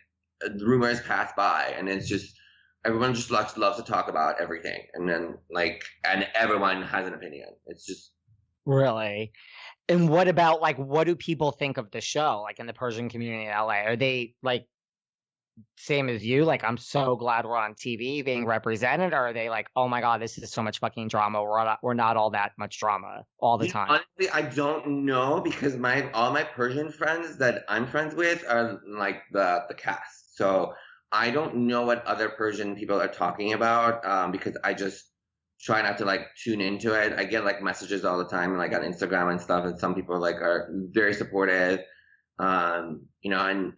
[0.62, 2.38] rumors pass by and it's just
[2.86, 7.13] everyone just loves loves to talk about everything and then like and everyone has an
[7.13, 8.12] opinion it's just
[8.70, 9.32] Really?
[9.88, 12.42] And what about like what do people think of the show?
[12.44, 13.82] Like in the Persian community in LA?
[13.86, 14.68] Are they like
[15.78, 16.46] same as you?
[16.46, 20.02] Like I'm so glad we're on TV being represented, or are they like, oh my
[20.02, 21.42] god, this is so much fucking drama.
[21.42, 23.89] We're not we're not all that much drama all the time.
[23.89, 28.80] honestly i don't know because my all my persian friends that i'm friends with are
[28.88, 30.74] like the the cast so
[31.12, 35.10] i don't know what other persian people are talking about um because i just
[35.62, 37.13] try not to like tune into it.
[37.17, 40.19] I get like messages all the time like on instagram and stuff and some people
[40.19, 41.82] like are very supportive.
[42.39, 43.74] Um you know and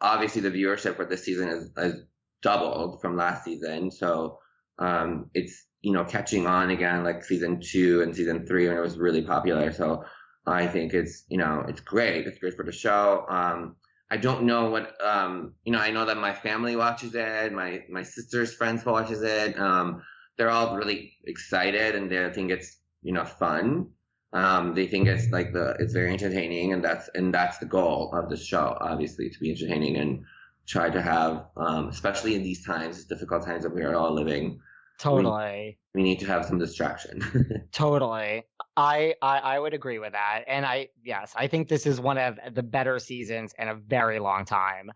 [0.00, 1.94] obviously the viewership for this season is,
[2.42, 3.90] doubled from last season.
[3.90, 4.38] So
[4.78, 8.80] um it's you know catching on again like season two and season three when it
[8.80, 9.72] was really popular.
[9.72, 10.04] So
[10.46, 12.26] i think it's you know it's great.
[12.26, 13.26] It's great for the show.
[13.28, 13.76] Um
[14.10, 17.82] i don't know what um you know i know that my family watches it my
[17.90, 20.02] my sister's friends watches it um
[20.36, 23.88] they're all really excited and they think it's you know fun.
[24.32, 28.12] Um they think it's like the it's very entertaining and that's and that's the goal
[28.12, 30.24] of the show obviously to be entertaining and
[30.66, 34.60] try to have um especially in these times difficult times that we are all living
[34.98, 35.78] Totally.
[35.94, 37.68] we need to have some distraction.
[37.72, 38.44] Totally.
[38.76, 40.44] I, I I would agree with that.
[40.46, 44.18] And I yes, I think this is one of the better seasons in a very
[44.18, 44.90] long time.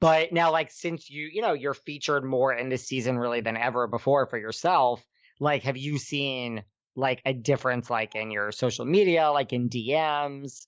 [0.00, 3.56] But now like since you, you know, you're featured more in this season really than
[3.56, 5.02] ever before for yourself,
[5.40, 6.62] like have you seen
[6.94, 10.66] like a difference like in your social media, like in DMs?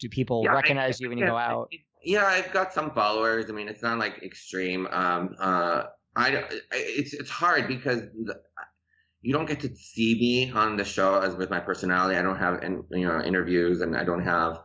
[0.00, 1.72] Do people Yeah, I- recognize you when you go out?
[2.02, 3.46] Yeah, I've got some followers.
[3.48, 4.86] I mean, it's not like extreme.
[4.90, 5.84] Um, uh,
[6.16, 8.02] I it's it's hard because
[9.22, 12.16] you don't get to see me on the show as with my personality.
[12.16, 14.60] I don't have in, you know interviews, and I don't have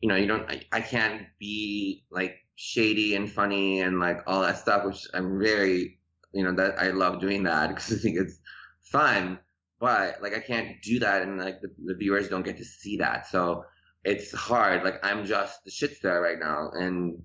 [0.00, 0.48] you know you don't.
[0.50, 5.38] I, I can't be like shady and funny and like all that stuff, which I'm
[5.38, 5.98] very
[6.32, 8.38] you know that I love doing that because I think it's
[8.80, 9.38] fun.
[9.80, 12.98] But like I can't do that, and like the, the viewers don't get to see
[12.98, 13.64] that, so
[14.04, 14.84] it's hard.
[14.84, 17.20] Like I'm just the shit star right now, and,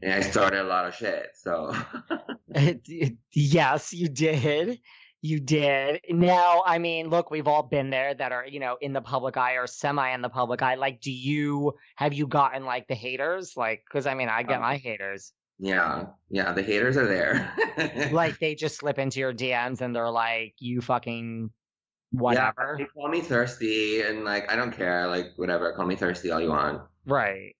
[0.00, 1.28] and I started a lot of shit.
[1.34, 1.74] So
[3.34, 4.80] yes, you did.
[5.20, 6.00] You did.
[6.10, 9.36] Now, I mean, look, we've all been there that are, you know, in the public
[9.36, 10.76] eye or semi in the public eye.
[10.76, 13.56] Like, do you have you gotten like the haters?
[13.56, 15.32] Like, because I mean, I get Um, my haters.
[15.58, 17.52] yeah, yeah, the haters are there.
[18.12, 21.50] Like, they just slip into your DMs and they're like, you fucking
[22.28, 22.76] Yeah, whatever.
[22.78, 25.08] they call me thirsty, and like I don't care.
[25.08, 26.82] Like whatever, call me thirsty all you want.
[27.06, 27.56] Right.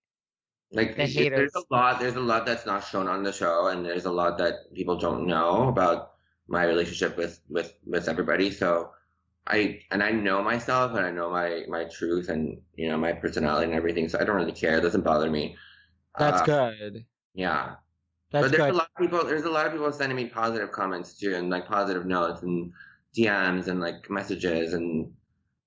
[0.71, 1.51] Like The haters.
[1.53, 1.99] there's a lot.
[1.99, 4.97] There's a lot that's not shown on the show, and there's a lot that people
[4.97, 6.13] don't know about
[6.47, 8.51] my relationship with with with everybody.
[8.51, 8.93] So
[9.47, 13.13] I and I know myself, and I know my my truth, and you know my
[13.13, 14.09] personality and everything.
[14.09, 14.77] So I don't really care.
[14.77, 15.57] It doesn't bother me.
[16.17, 17.05] That's Uh, good.
[17.33, 17.77] Yeah,
[18.31, 18.73] That's but there's good.
[18.73, 19.23] a lot of people.
[19.25, 22.73] There's a lot of people sending me positive comments too, and like positive notes and
[23.13, 25.13] DMs and like messages, and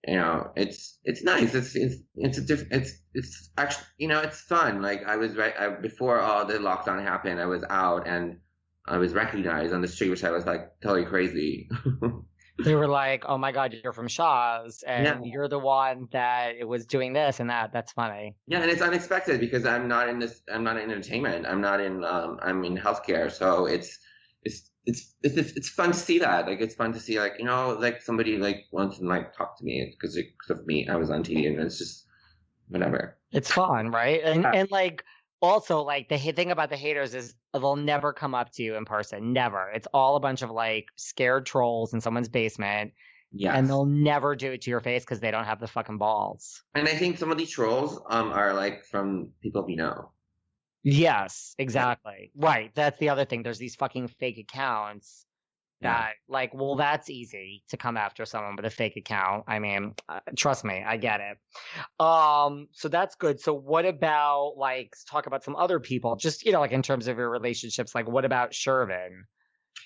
[0.07, 1.55] you know, it's it's nice.
[1.55, 4.83] It's it's it's a diff- It's it's actually you know it's fun.
[4.83, 7.41] Like I was right I, before all the lockdown happened.
[7.41, 8.38] I was out and
[8.87, 11.69] I was recognized on the street, which I was like totally crazy.
[12.65, 15.21] they were like, "Oh my god, you're from Shahs, and Yeah.
[15.23, 18.37] you're the one that it was doing this and that." That's funny.
[18.47, 20.43] Yeah, and it's unexpected because I'm not in this.
[20.53, 21.47] I'm not in entertainment.
[21.47, 22.05] I'm not in.
[22.05, 23.31] Um, I'm in healthcare.
[23.31, 23.99] So it's
[24.45, 26.47] it's it's it's it's, fun to see that.
[26.47, 29.57] Like it's fun to see like you know like somebody like wants to like talk
[29.59, 30.89] to me because because of me.
[30.89, 32.07] I was on TV and it's just
[32.69, 33.19] whatever.
[33.33, 34.21] It's fun, right?
[34.25, 34.51] And Yeah.
[34.53, 35.05] and like
[35.41, 38.85] also like the thing about the haters is they'll never come up to you in
[38.85, 39.33] person.
[39.33, 39.71] Never.
[39.71, 42.93] It's all a bunch of like scared trolls in someone's basement,
[43.33, 45.99] Yeah, and they'll never do it to your face because they don't have the fucking
[45.99, 46.63] balls.
[46.75, 50.11] and I think some of these trolls um are like from people we know.
[50.85, 52.33] Yes, exactly.
[52.35, 52.73] Right.
[52.75, 53.42] That's the other thing.
[53.42, 55.27] There's these fucking fake accounts
[55.81, 55.92] Yeah.
[55.92, 59.45] that, like, well, that's easy to come after someone with a fake account.
[59.47, 61.38] I mean, uh, trust me, I get it.
[62.05, 63.40] Um, so that's good.
[63.40, 66.16] So what about like talk about some other people?
[66.16, 67.95] Just you know, like in terms of your relationships.
[67.95, 69.23] Like, what about Shervin?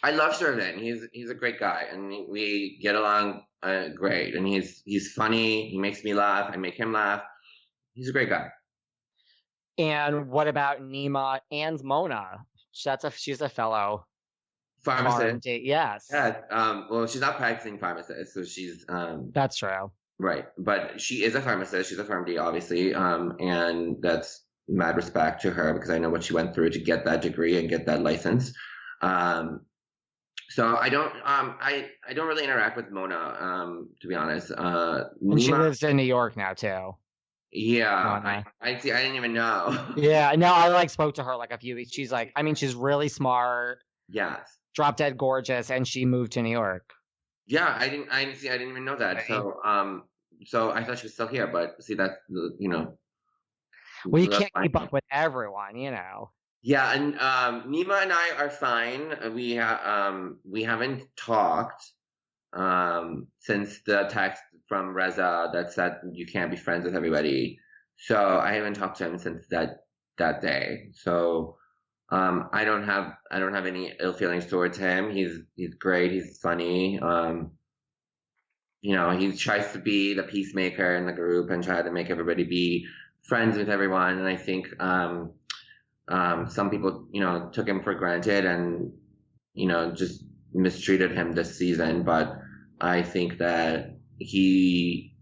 [0.02, 0.78] I love Shervin.
[0.80, 4.34] He's he's a great guy, and we get along uh, great.
[4.34, 5.68] And he's he's funny.
[5.70, 6.50] He makes me laugh.
[6.52, 7.22] I make him laugh.
[7.94, 8.48] He's a great guy.
[9.78, 12.44] And what about Nima and Mona?
[12.84, 14.06] That's a she's a fellow
[14.82, 15.46] Pharmacist.
[15.46, 16.36] Yes, Yeah.
[16.50, 19.90] Um, well, she's not practicing pharmacist, so she's um, that's true.
[20.18, 20.46] right.
[20.56, 21.90] But she is a pharmacist.
[21.90, 22.94] She's a PharmD, obviously.
[22.94, 26.78] Um, and that's mad respect to her because I know what she went through to
[26.78, 28.52] get that degree and get that license.
[29.02, 29.62] Um,
[30.48, 34.52] so I don't um I I don't really interact with Mona um to be honest.
[34.56, 36.94] Uh, And she lives in New York now too.
[37.56, 38.92] Yeah, I, I see.
[38.92, 39.78] I didn't even know.
[39.96, 41.92] Yeah, no, I like spoke to her like a few weeks.
[41.92, 44.40] She's like, I mean, she's really smart, yes.
[44.74, 46.92] drop dead gorgeous, and she moved to New York.
[47.46, 48.08] Yeah, I didn't.
[48.10, 48.50] I didn't see.
[48.50, 49.16] I didn't even know that.
[49.16, 49.26] Right.
[49.26, 50.02] So, um,
[50.44, 52.98] so I thought she was still here, but see, that's you know.
[54.04, 56.30] Well, you can't keep up with everyone, you know.
[56.62, 59.34] Yeah, and um, Nima and I are fine.
[59.34, 61.84] We ha- um we haven't talked
[62.52, 67.58] um since the text from Reza that said you can't be friends with everybody.
[67.96, 69.78] So I haven't talked to him since that
[70.18, 70.88] that day.
[70.92, 71.56] So
[72.10, 75.10] um I don't have I don't have any ill feelings towards him.
[75.10, 76.12] He's he's great.
[76.12, 76.98] He's funny.
[77.00, 77.52] Um
[78.82, 82.10] you know, he tries to be the peacemaker in the group and try to make
[82.10, 82.86] everybody be
[83.22, 84.18] friends with everyone.
[84.18, 85.32] And I think um
[86.08, 88.92] um, some people, you know, took him for granted and,
[89.54, 92.04] you know, just mistreated him this season.
[92.04, 92.38] But
[92.80, 95.14] I think that he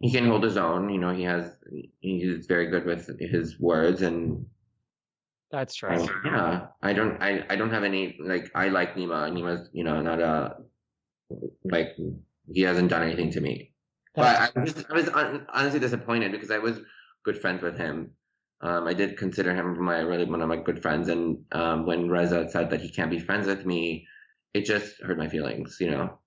[0.00, 0.90] he can hold his own.
[0.90, 1.56] You know, he has
[2.00, 4.46] he's very good with his words and
[5.50, 5.90] That's true.
[5.90, 6.66] uh, yeah.
[6.82, 9.32] I don't I, I don't have any like I like Nima.
[9.32, 10.56] Nima's you know not a
[11.64, 11.96] like
[12.52, 13.72] he hasn't done anything to me.
[14.14, 16.80] That's But I was, I was hon- honestly disappointed because I was
[17.24, 18.10] good friends with him.
[18.60, 22.08] Um, I did consider him my really one of my good friends, and um, when
[22.08, 24.06] Reza said that he can't be friends with me,
[24.54, 25.78] it just hurt my feelings.
[25.80, 26.18] You know.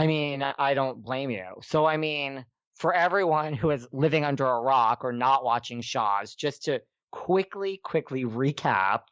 [0.00, 1.46] I mean, I- I don't blame you.
[1.62, 2.44] So, I mean,
[2.76, 6.80] for everyone who is living under a rock or not watching Shahs, just to
[7.12, 9.02] quickly, quickly recap,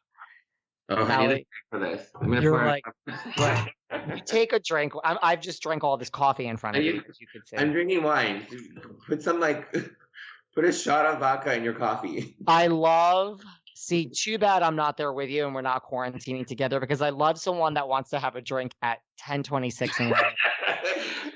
[0.91, 2.09] Oh, I need for this.
[2.19, 4.93] I'm gonna you're like- you take a drink.
[5.03, 7.47] I'm, I've just drank all this coffee in front of you, you- as you could
[7.47, 7.57] see.
[7.57, 8.47] I'm drinking wine.
[9.07, 9.71] Put some like,
[10.55, 12.35] put a shot of vodka in your coffee.
[12.47, 13.39] I love.
[13.75, 17.11] See, too bad I'm not there with you and we're not quarantining together because I
[17.11, 20.31] love someone that wants to have a drink at 10:26 in the morning.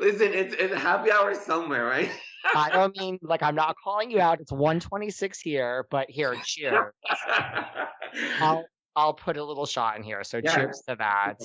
[0.03, 2.09] Listen, it's it's happy hour somewhere, right?
[2.55, 4.41] I don't mean like I'm not calling you out.
[4.41, 6.91] It's 1:26 here, but here, cheers.
[8.41, 8.65] I'll
[8.97, 10.25] I'll put a little shot in here.
[10.25, 11.35] So cheers to that.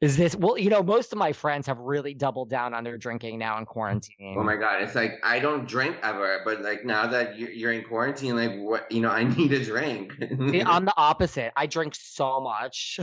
[0.00, 0.56] Is this well?
[0.56, 3.66] You know, most of my friends have really doubled down on their drinking now in
[3.66, 4.36] quarantine.
[4.38, 7.82] Oh my god, it's like I don't drink ever, but like now that you're, in
[7.82, 10.12] quarantine, like what you know, I need a drink.
[10.50, 11.52] See, I'm the opposite.
[11.56, 13.00] I drink so much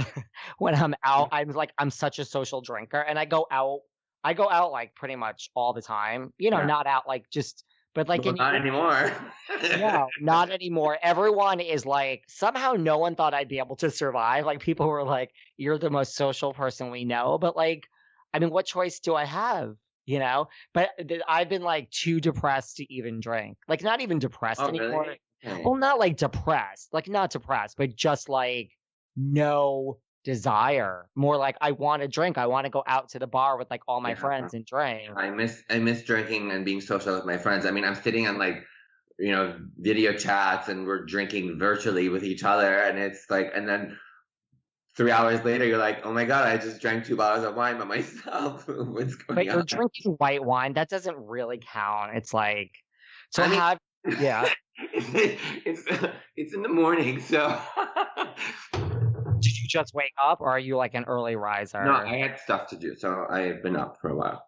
[0.57, 1.27] when I'm out.
[1.33, 3.81] I'm like I'm such a social drinker, and I go out.
[4.25, 6.33] I go out like pretty much all the time.
[6.37, 6.65] You know, Yeah.
[6.65, 9.11] not out like just, but like Well, in not anymore.
[9.71, 10.97] no, not anymore.
[11.01, 14.45] Everyone is like somehow no one thought I'd be able to survive.
[14.45, 17.87] Like people were like, "You're the most social person we know," but like,
[18.33, 19.75] I mean, what choice do I have?
[20.05, 20.47] You know?
[20.73, 23.57] But uh, th- I've been like too depressed to even drink.
[23.67, 25.03] Like not even depressed Oh, anymore.
[25.03, 25.21] really?
[25.45, 25.61] Okay.
[25.63, 28.71] Well, not like depressed, like not depressed, but just like
[29.15, 31.07] no desire.
[31.15, 32.37] More like I want to drink.
[32.37, 34.15] I want to go out to the bar with like all my Yeah.
[34.15, 35.09] friends and drink.
[35.15, 37.65] I miss I miss drinking and being social with my friends.
[37.65, 38.57] I mean, I'm sitting on like
[39.17, 43.69] you know video chats and we're drinking virtually with each other, and it's like, and
[43.69, 43.97] then
[44.97, 47.77] three hours later, you're like, oh my god, I just drank two bottles of wine
[47.77, 48.65] by myself.
[48.67, 50.73] What's going But you're drinking white wine.
[50.73, 52.17] That doesn't really count.
[52.17, 52.71] It's like
[53.29, 53.77] so I mean- have
[54.19, 54.49] yeah.
[54.93, 55.83] it's
[56.35, 57.57] it's in the morning, so.
[59.65, 61.83] You just wake up, or are you like an early riser?
[61.83, 64.45] No, I had stuff to do, so I've been up for a while.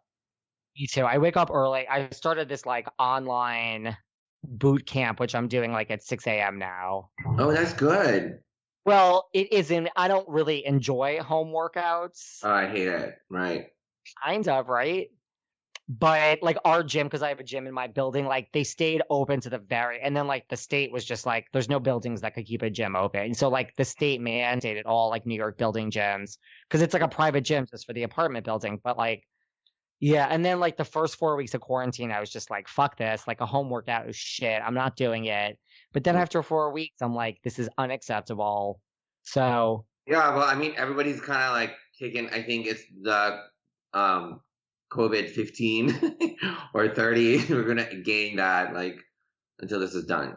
[0.78, 1.02] Me too.
[1.02, 1.88] I wake up early.
[1.88, 3.98] I started this like online
[4.44, 6.60] boot camp, which I'm doing like at 6 a.m.
[6.60, 7.10] now.
[7.40, 8.38] Oh, that's good.
[8.86, 9.90] Well, it isn't.
[9.96, 12.42] I don't really enjoy home workouts.
[12.44, 13.16] Oh, I hate it.
[13.32, 13.70] Right.
[14.24, 15.08] Kind of, right?
[15.90, 19.02] But like our gym, because I have a gym in my building, like they stayed
[19.10, 22.20] open to the very, and then like the state was just like, there's no buildings
[22.22, 23.34] that could keep a gym open.
[23.34, 27.08] So like the state mandated all like New York building gyms because it's like a
[27.08, 28.82] private gym just for the apartment building.
[28.84, 29.24] But like,
[30.02, 30.28] yeah.
[30.30, 33.26] And then like the first four weeks of quarantine, I was just like, fuck this.
[33.26, 34.62] Like a home workout is shit.
[34.62, 35.58] I'm not doing it.
[35.94, 38.82] But then after four weeks, I'm like, this is unacceptable.
[39.24, 42.30] So Yeah, well, I mean, everybody's kind of like taking.
[42.30, 43.42] I think it's the
[43.94, 44.42] um
[44.92, 46.38] COVID fifteen
[46.74, 47.44] or thirty.
[47.50, 48.98] We're gonna gain that like
[49.60, 50.36] until this is done.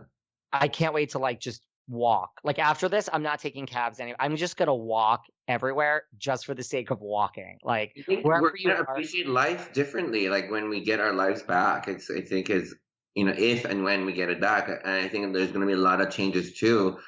[0.53, 2.41] I can't wait to like just walk.
[2.45, 4.17] Like after this, I'm not taking cabs anymore.
[4.21, 7.59] I'm just gonna walk everywhere just for the sake of walking.
[7.63, 8.83] Like wherever we're gonna are.
[8.83, 10.29] appreciate life differently.
[10.29, 12.75] Like when we get our lives back, it's I think is
[13.15, 15.67] you know if and when we get it back, and I think there's going to
[15.67, 16.99] be a lot of changes too.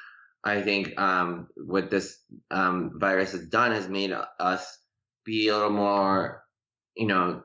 [0.43, 2.17] I think um, what this
[2.51, 4.77] um, virus has done has made us
[5.23, 6.42] be a little more,
[6.95, 7.43] you know,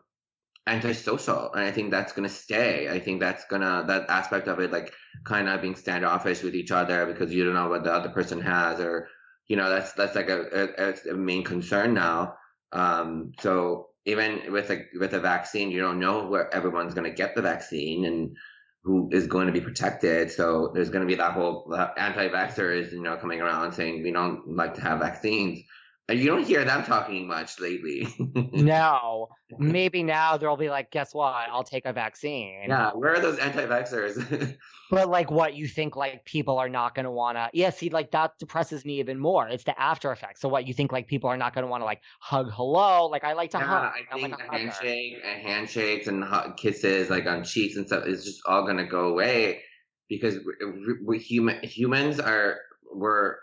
[0.66, 2.88] antisocial, and I think that's going to stay.
[2.88, 4.92] I think that's gonna that aspect of it, like
[5.24, 8.40] kind of being standoffish with each other because you don't know what the other person
[8.40, 9.08] has, or
[9.48, 12.34] you know, that's that's like a, a, a main concern now.
[12.72, 17.16] Um, so even with a with a vaccine, you don't know where everyone's going to
[17.16, 18.36] get the vaccine and
[18.84, 20.30] who is going to be protected.
[20.30, 24.56] So there's going to be that whole anti-vaxxers, you know, coming around saying we don't
[24.56, 25.62] like to have vaccines.
[26.08, 28.08] And you don't hear them talking much lately.
[28.52, 31.34] No, maybe now there'll be like, guess what?
[31.50, 32.64] I'll take a vaccine.
[32.68, 34.56] yeah, where are those anti-vaxxers?
[34.90, 37.50] But like, what you think like people are not going to want to?
[37.52, 39.46] Yeah, see, like that depresses me even more.
[39.46, 40.40] It's the after effects.
[40.40, 43.06] So what you think like people are not going to want to like hug hello?
[43.06, 43.92] Like I like to yeah, hug.
[43.92, 46.24] I I'm think like a a handshake, and handshakes and
[46.56, 49.62] kisses like on cheeks and stuff is just all gonna go away
[50.08, 52.56] because we, we human humans are
[52.90, 53.36] we're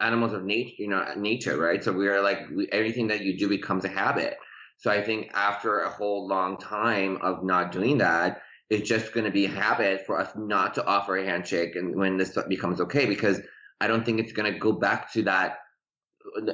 [0.00, 1.82] animals of nature, you know, nature, right?
[1.82, 4.36] So we are like we, everything that you do becomes a habit.
[4.78, 9.24] So I think after a whole long time of not doing that, it's just going
[9.24, 12.80] to be a habit for us not to offer a handshake, and when this becomes
[12.80, 13.40] okay, because
[13.80, 15.58] I don't think it's going to go back to that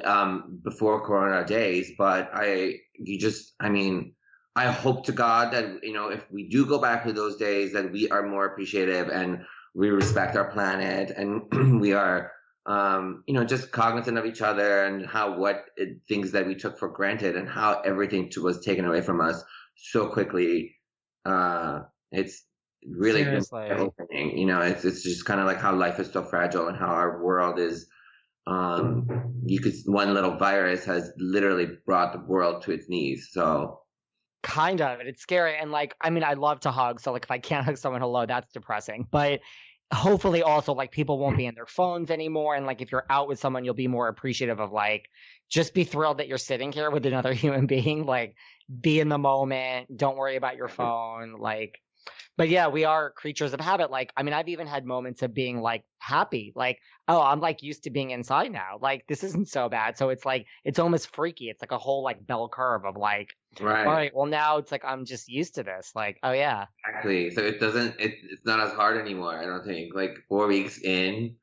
[0.05, 4.13] um before corona days but i you just i mean
[4.55, 7.73] i hope to god that you know if we do go back to those days
[7.73, 9.39] that we are more appreciative and
[9.75, 11.41] we respect our planet and
[11.81, 12.31] we are
[12.67, 16.53] um you know just cognizant of each other and how what it, things that we
[16.53, 19.43] took for granted and how everything to, was taken away from us
[19.75, 20.75] so quickly.
[21.25, 22.43] Uh it's
[22.85, 26.67] really opening you know it's it's just kind of like how life is so fragile
[26.67, 27.87] and how our world is
[28.45, 29.05] um
[29.45, 33.81] you could one little virus has literally brought the world to its knees so.
[34.43, 37.31] Kind of it's scary and like i mean i love to hug so like if
[37.31, 39.41] i can't hug someone hello that's depressing but
[39.93, 43.27] hopefully also like people won't be in their phones anymore and like if you're out
[43.27, 45.09] with someone you'll be more appreciative of like
[45.49, 48.35] just be thrilled that you're sitting here with another human being like
[48.81, 51.79] be in the moment don't worry about your phone like
[52.37, 55.33] but yeah we are creatures of habit like i mean i've even had moments of
[55.33, 59.49] being like happy like oh i'm like used to being inside now like this isn't
[59.49, 59.97] so bad.
[59.97, 63.29] So it's like it's almost freaky it's like a whole like bell curve of like
[63.59, 63.85] right.
[63.85, 66.65] all right well now it's like i'm just used to this like oh yeah.
[66.87, 70.47] Exactly so it doesn't it, it's not as hard anymore i don't think like four
[70.47, 71.35] weeks in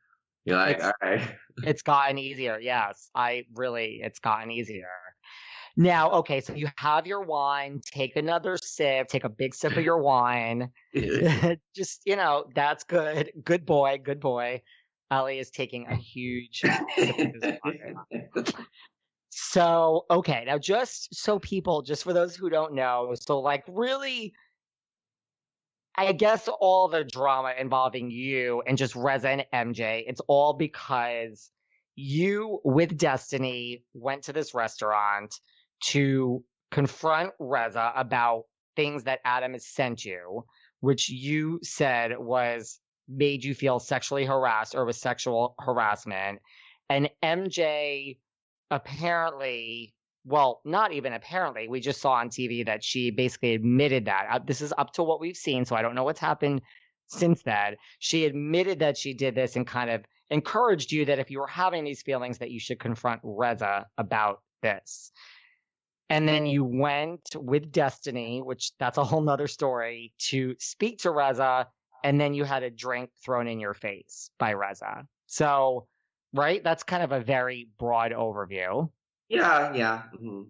[0.45, 1.37] you're like It's- all right.
[1.65, 4.89] it's gotten easier yes i really it's gotten easier
[5.77, 9.85] now okay so you have your wine take another sip take a big sip of
[9.85, 10.71] your wine.
[11.75, 13.31] Just you know that's good.
[13.45, 14.63] Good boy good boy.
[15.11, 18.45] Ali is taking a huge sip of his wine.
[19.37, 24.33] So, okay, now just so people, just for those who don't know, so like really,
[25.97, 31.51] I guess all the drama involving you and just Reza and MJ, it's all because
[31.97, 35.35] you with Destiny went to this restaurant
[35.87, 38.45] to confront Reza about
[38.77, 40.45] things that Adam has sent you,
[40.81, 46.41] which you said was made you feel sexually harassed or was sexual harassment.
[46.89, 48.19] And MJ
[48.71, 54.27] apparently, well, not even apparently, we just saw on TV that she basically admitted that.
[54.31, 56.63] Uh, This is up to what we've seen, so I don't know what's happened
[57.09, 57.77] since then.
[57.99, 61.47] She admitted that she did this and kind of encouraged you that if you were
[61.47, 65.13] having these feelings that you should confront Reza about this.
[66.11, 71.11] And then you went with Destiny, which that's a whole nother story, to speak to
[71.11, 71.69] Reza,
[72.05, 75.07] and then you had a drink thrown in your face by Reza.
[75.27, 75.89] So
[76.35, 76.63] right?
[76.63, 78.91] That's kind of a very broad overview.
[79.29, 80.03] Yeah, yeah.
[80.19, 80.43] hmm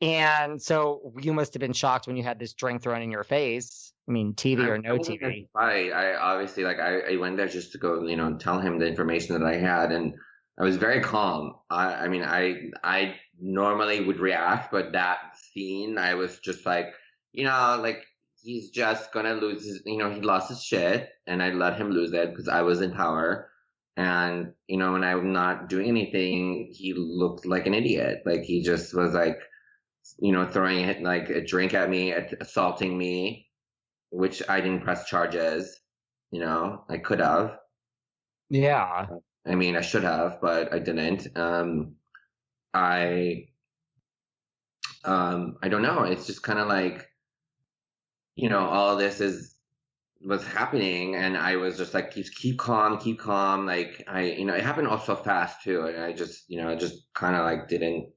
[0.00, 3.24] And so you must have been shocked when you had this drink thrown in your
[3.24, 3.92] face.
[4.08, 5.48] I mean, TV or no TV.
[5.56, 8.78] I, I obviously like I, I went there just to go, you know, tell him
[8.78, 10.14] the information that I had, and
[10.58, 11.54] I was very calm.
[11.70, 16.86] I, I mean, I I normally would react, but that scene, I was just like,
[17.32, 18.02] you know, like
[18.42, 21.90] he's just gonna lose his, you know, he lost his shit, and I let him
[21.90, 23.50] lose it because I was in power.
[23.96, 28.22] And you know, when I'm not doing anything, he looked like an idiot.
[28.26, 29.38] Like he just was like,
[30.20, 33.48] you know, throwing like a drink at me, assaulting me,
[34.10, 35.80] which I didn't press charges.
[36.30, 37.58] You know, I could have.
[38.50, 39.06] Yeah.
[39.48, 41.28] I mean, I should have, but I didn't.
[41.36, 41.96] Um,
[42.74, 43.48] I,
[45.04, 46.02] um, I don't know.
[46.02, 47.08] It's just kind of like,
[48.34, 49.54] you know, all this is
[50.20, 53.66] was happening, and I was just like, keep keep calm, keep calm.
[53.66, 56.68] Like I, you know, it happened all so fast too, and I just, you know,
[56.68, 58.08] I just kind of like didn't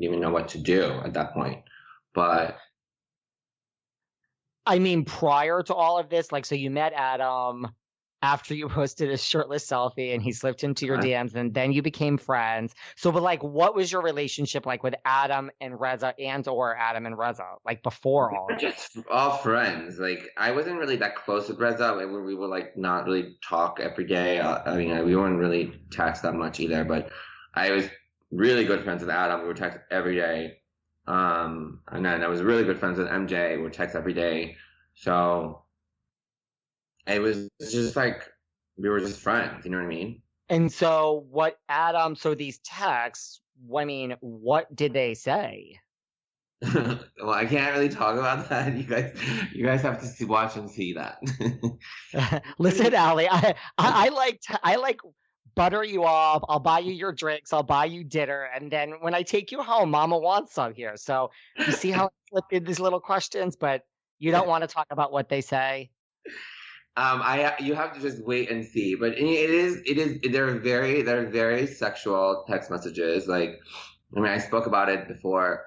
[0.00, 1.62] even know what to do at that point.
[2.14, 2.56] But
[4.66, 7.68] I mean, prior to all of this, like, so you met Adam
[8.22, 11.06] after you posted a shirtless selfie and he slipped into your Right.
[11.06, 12.74] DMs and then you became friends.
[12.96, 17.06] So, but like, what was your relationship like with Adam and Reza and or Adam
[17.06, 19.98] and Reza, like before all We're just all friends.
[19.98, 21.94] Like I wasn't really that close with Reza.
[21.96, 24.38] We we were like not really talk every day.
[24.40, 26.84] Uh, I mean, we weren't really text that much either.
[26.84, 27.10] But
[27.54, 27.88] I was
[28.30, 29.42] really good friends with Adam.
[29.42, 30.58] We would text every day.
[31.06, 33.56] Um, and then I was really good friends with MJ.
[33.56, 34.56] We would text every day.
[34.94, 35.62] So
[37.08, 38.22] it was just like
[38.76, 39.64] we were just friends.
[39.64, 40.22] You know what I mean?
[40.48, 43.40] And so, what Adam, so these texts,
[43.76, 45.78] I mean, what did they say?
[46.74, 48.72] well, I can't really talk about that.
[48.76, 49.16] You guys,
[49.52, 51.18] you guys have to see, watch and see that.
[52.58, 55.00] Listen, Ali, I, I, I like to, I like
[55.54, 56.44] butter you up.
[56.48, 57.52] I'll buy you your drinks.
[57.52, 60.96] I'll buy you dinner, and then when I take you home, Mama wants some here.
[60.96, 63.82] So you see how I slipped in these little questions, but
[64.18, 65.90] you don't want to talk about what they say.
[66.96, 70.58] Um, I you have to just wait and see, but it is it is they're
[70.58, 73.28] very they're very sexual text messages.
[73.28, 73.60] Like,
[74.16, 75.64] I mean, I spoke about it before.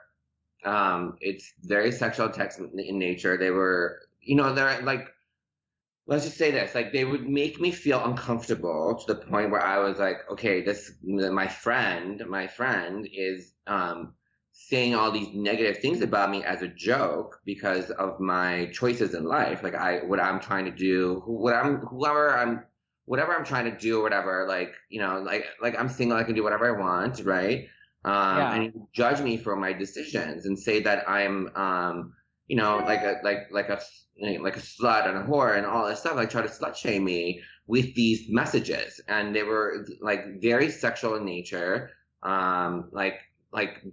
[0.65, 3.37] Um, it's very sexual text in nature.
[3.37, 5.07] They were, you know, they're like,
[6.05, 9.63] let's just say this, like they would make me feel uncomfortable to the point where
[9.65, 14.13] I was like, okay, this my friend, my friend is um
[14.53, 19.23] saying all these negative things about me as a joke because of my choices in
[19.25, 19.63] life.
[19.63, 22.63] Like i what i'm trying to do what i'm whoever i'm
[23.05, 26.23] whatever i'm trying to do or whatever like you know like like i'm single i
[26.23, 27.67] can do whatever i want right?
[28.05, 28.51] Um Yeah.
[28.51, 32.13] and you judge me for my decisions and say that i'm um
[32.47, 33.79] you know like a like like a
[34.41, 36.15] like a slut and a whore and all this stuff.
[36.15, 39.01] Like try to slut shame me with these messages.
[39.07, 41.91] And they were like very sexual in nature.
[42.23, 43.19] Um like
[43.51, 43.83] like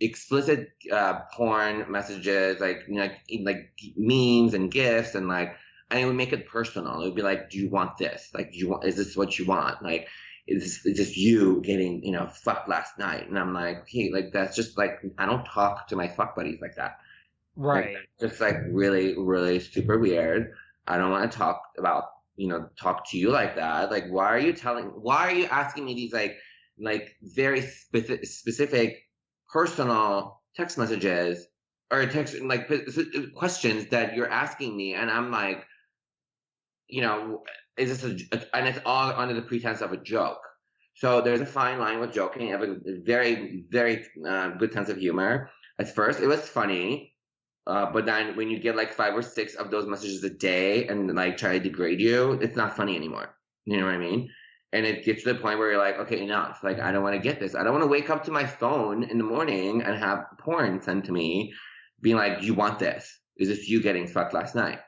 [0.00, 5.56] explicit uh, porn messages, like you know, like like memes and gifs, and like,
[5.90, 7.00] and it would make it personal.
[7.00, 8.30] It would be like, do you want this?
[8.34, 8.84] Like, do you want?
[8.84, 9.82] Is this what you want?
[9.82, 10.08] Like,
[10.46, 13.28] is this, is this you getting you know fucked last night?
[13.28, 16.60] And I'm like, okay, like that's just like I don't talk to my fuck buddies
[16.60, 16.98] like that.
[17.56, 17.96] Right.
[18.18, 20.54] that's just like really, really super weird.
[20.88, 22.04] I don't want to talk about
[22.36, 23.90] you know talk to you like that.
[23.90, 24.86] Like, why are you telling?
[24.86, 26.36] Why are you asking me these like
[26.78, 29.04] like very specific, specific
[29.54, 31.46] personal text messages
[31.92, 32.68] or text like
[33.36, 35.64] questions that you're asking me and i'm like
[36.88, 37.44] you know
[37.76, 40.38] is this a, and it's all under the pretense of a joke.
[40.96, 44.88] So there's a fine line with joking i have a very very uh, good sense
[44.88, 45.50] of humor.
[45.78, 47.14] At first it was funny
[47.66, 50.86] uh, but then when you get like five or six of those messages a day
[50.88, 53.28] and like try to degrade you it's not funny anymore.
[53.66, 54.28] You know what i mean
[54.74, 56.64] and it gets to the point where you're like, okay, enough.
[56.64, 57.54] Like, I don't want to get this.
[57.54, 60.82] I don't want to wake up to my phone in the morning and have porn
[60.82, 61.54] sent to me,
[62.02, 63.20] being like, "Do you want this?
[63.36, 64.80] Is this you getting fucked last night?"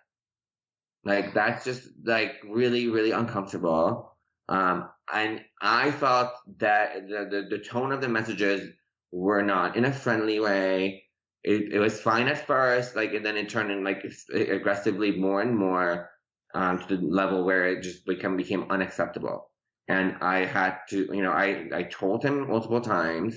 [1.04, 4.16] Like, that's just like really, really uncomfortable.
[4.48, 8.68] Um, and I felt that the, the the tone of the messages
[9.12, 11.04] were not in a friendly way.
[11.44, 15.42] It, it was fine at first, like, and then it turned in like aggressively more
[15.42, 16.10] and more
[16.54, 19.48] um, to the level where it just become became unacceptable
[19.88, 23.36] and I had to, you know, I I told him multiple times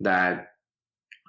[0.00, 0.48] that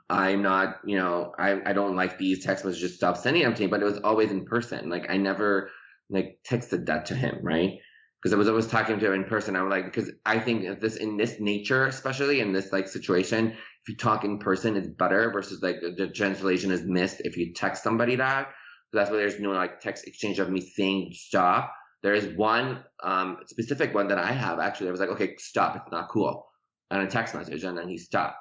[0.09, 2.95] I'm not, you know, I I don't like these text messages.
[2.95, 3.67] Stop sending them to me.
[3.67, 4.89] But it was always in person.
[4.89, 5.69] Like I never
[6.09, 7.79] like texted that to him, right?
[8.21, 9.55] Because I was always talking to him in person.
[9.55, 13.49] I was like, because I think this in this nature, especially in this like situation,
[13.51, 17.35] if you talk in person, it's better versus like the, the translation is missed if
[17.35, 18.47] you text somebody that.
[18.91, 21.73] So that's why there's no like text exchange of me saying stop
[22.03, 24.89] there is one um, specific one that I have actually.
[24.89, 25.75] I was like, okay, stop.
[25.77, 26.45] It's not cool.
[26.91, 28.35] And a text message, and then he stopped.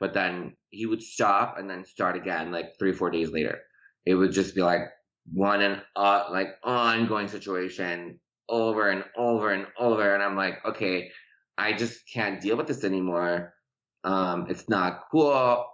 [0.00, 3.60] But then he would stop and then start again, like three four days later.
[4.04, 4.82] It would just be like
[5.32, 10.14] one and uh, like ongoing situation over and over and over.
[10.14, 11.10] And I'm like, okay,
[11.56, 13.54] I just can't deal with this anymore.
[14.04, 15.66] Um, it's not cool.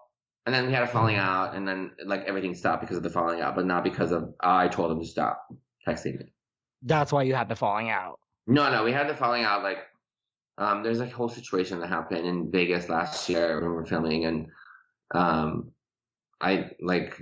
[0.44, 3.10] And then we had a falling out, and then like everything stopped because of the
[3.10, 5.46] falling out, but not because of I told him to stop
[5.86, 6.32] texting me.
[6.82, 8.18] That's why you had the falling out.
[8.46, 9.62] No, no, we had the falling out.
[9.62, 9.78] Like,
[10.56, 14.24] um, there's a whole situation that happened in Vegas last year when we were filming,
[14.24, 14.46] and
[15.14, 15.70] um,
[16.40, 17.20] I like,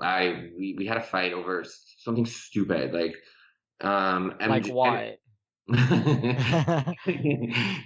[0.00, 1.64] I we, we had a fight over
[1.98, 3.16] something stupid, like,
[3.80, 5.18] um, and like what?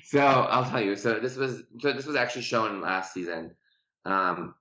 [0.05, 0.95] so I'll tell you.
[0.97, 3.53] So this was so this was actually shown last season.
[4.05, 4.55] Um,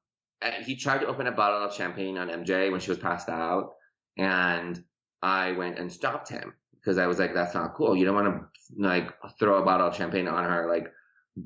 [0.63, 3.73] he tried to open a bottle of champagne on MJ when she was passed out,
[4.17, 4.83] and
[5.21, 7.95] I went and stopped him because I was like, "That's not cool.
[7.95, 8.47] You don't want to
[8.77, 10.91] like throw a bottle of champagne on her, like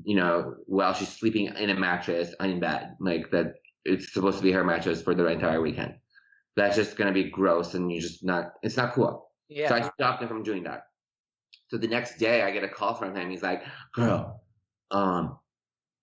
[0.04, 3.54] you know, while she's sleeping in a mattress in bed, like that.
[3.88, 5.94] It's supposed to be her mattress for the entire weekend.
[6.56, 8.54] That's just gonna be gross, and you just not.
[8.62, 9.30] It's not cool.
[9.48, 9.68] Yeah.
[9.68, 10.86] So I stopped him from doing that.
[11.68, 13.30] So the next day, I get a call from him.
[13.30, 13.62] He's like,
[13.94, 14.42] "Girl,
[14.90, 15.38] um,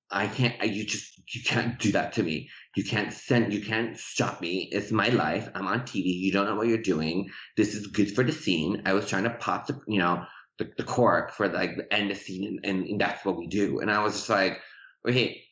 [0.09, 0.61] I can't.
[0.63, 2.49] You just you can't do that to me.
[2.75, 3.53] You can't send.
[3.53, 4.69] You can't stop me.
[4.71, 5.49] It's my life.
[5.53, 6.05] I'm on TV.
[6.05, 7.29] You don't know what you're doing.
[7.55, 8.81] This is good for the scene.
[8.85, 10.25] I was trying to pop the you know
[10.57, 13.47] the, the cork for like the end of the scene, and, and that's what we
[13.47, 13.79] do.
[13.79, 14.59] And I was just like,
[15.07, 15.43] okay."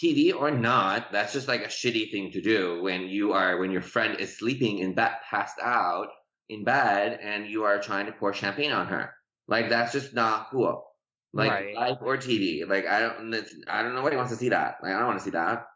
[0.00, 3.72] TV or not, that's just like a shitty thing to do when you are when
[3.72, 6.06] your friend is sleeping in bed, passed out
[6.48, 9.12] in bed, and you are trying to pour champagne on her.
[9.48, 10.86] Like that's just not cool.
[11.32, 11.74] Like Right.
[11.74, 12.66] live or TV.
[12.68, 13.34] Like I don't.
[13.68, 14.76] I don't know nobody wants to see that.
[14.82, 15.66] Like I don't want to see that.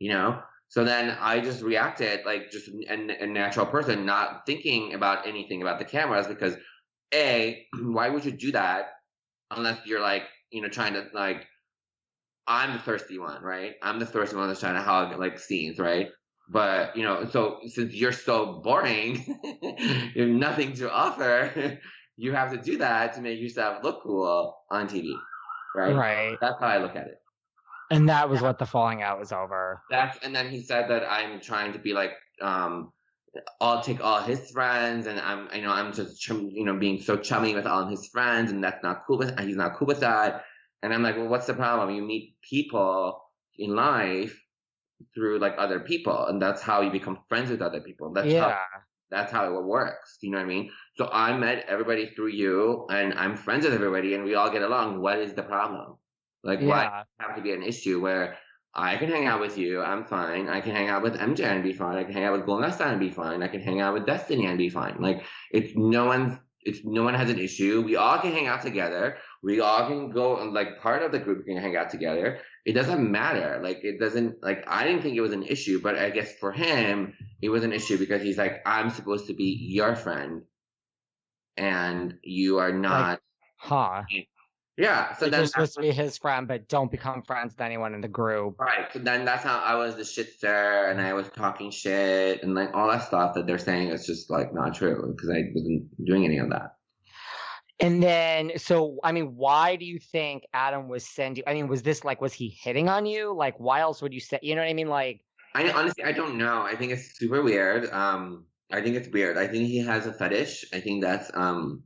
[0.00, 0.42] You know.
[0.70, 5.62] So then I just reacted like just a, a natural person, not thinking about anything
[5.62, 6.56] about the cameras because
[7.12, 8.90] a why would you do that
[9.50, 11.46] unless you're like you know trying to like
[12.46, 13.74] I'm the thirsty one, right?
[13.82, 16.08] I'm the thirsty one that's trying to hug like scenes, right?
[16.48, 19.40] But you know, so since you're so boring,
[20.14, 21.78] you have nothing to offer,
[22.16, 25.14] you have to do that to make yourself look cool on TV,
[25.76, 25.94] right?
[25.94, 26.38] Right.
[26.40, 27.19] That's how I look at it.
[27.90, 29.82] And that was what the falling out was over.
[29.90, 32.92] That's and then he said that I'm trying to be like um
[33.60, 37.00] I'll take all his friends and I'm you know I'm just chum, you know being
[37.00, 40.00] so chummy with all his friends and that's not cool with he's not cool with
[40.00, 40.44] that.
[40.82, 41.94] And I'm like well what's the problem?
[41.94, 43.20] You meet people
[43.58, 44.40] in life
[45.14, 48.12] through like other people and that's how you become friends with other people.
[48.12, 48.50] That's yeah.
[48.50, 48.58] how
[49.10, 50.18] that's how it works.
[50.22, 50.70] You know what I mean?
[50.94, 54.62] So I met everybody through you and I'm friends with everybody and we all get
[54.62, 55.00] along.
[55.00, 55.96] What is the problem
[56.42, 56.88] like why
[57.18, 58.36] have to be an issue where
[58.74, 59.80] I can hang out with you.
[59.80, 60.48] I'm fine.
[60.48, 61.96] I can hang out with MJ and be fine.
[61.96, 63.42] I can hang out with Golnesa and be fine.
[63.42, 64.96] I can hang out with Destiny and be fine.
[65.00, 66.38] Like it's no one's.
[66.62, 67.80] It's no one has an issue.
[67.80, 69.16] We all can hang out together.
[69.42, 72.40] We all can go and like part of the group can hang out together.
[72.66, 73.60] It doesn't matter.
[73.62, 74.42] Like it doesn't.
[74.42, 77.64] Like I didn't think it was an issue, but I guess for him it was
[77.64, 80.42] an issue because he's like I'm supposed to be your friend,
[81.56, 83.20] and you are not.
[83.56, 84.02] Huh.
[84.76, 85.14] Yeah.
[85.16, 88.00] So then you're supposed to be his friend, but don't become friends with anyone in
[88.00, 88.58] the group.
[88.58, 88.86] Right.
[88.92, 92.70] So then that's how I was the shitster and I was talking shit and like
[92.74, 96.24] all that stuff that they're saying is just like not true because I wasn't doing
[96.24, 96.76] any of that.
[97.78, 101.44] And then, so I mean, why do you think Adam was sending?
[101.46, 103.34] I mean, was this like, was he hitting on you?
[103.34, 104.38] Like, why else would you say?
[104.42, 104.88] You know what I mean?
[104.88, 105.22] Like,
[105.54, 106.62] I honestly I don't know.
[106.62, 107.90] I think it's super weird.
[107.90, 109.36] Um I think it's weird.
[109.36, 110.66] I think he has a fetish.
[110.72, 111.82] I think that's um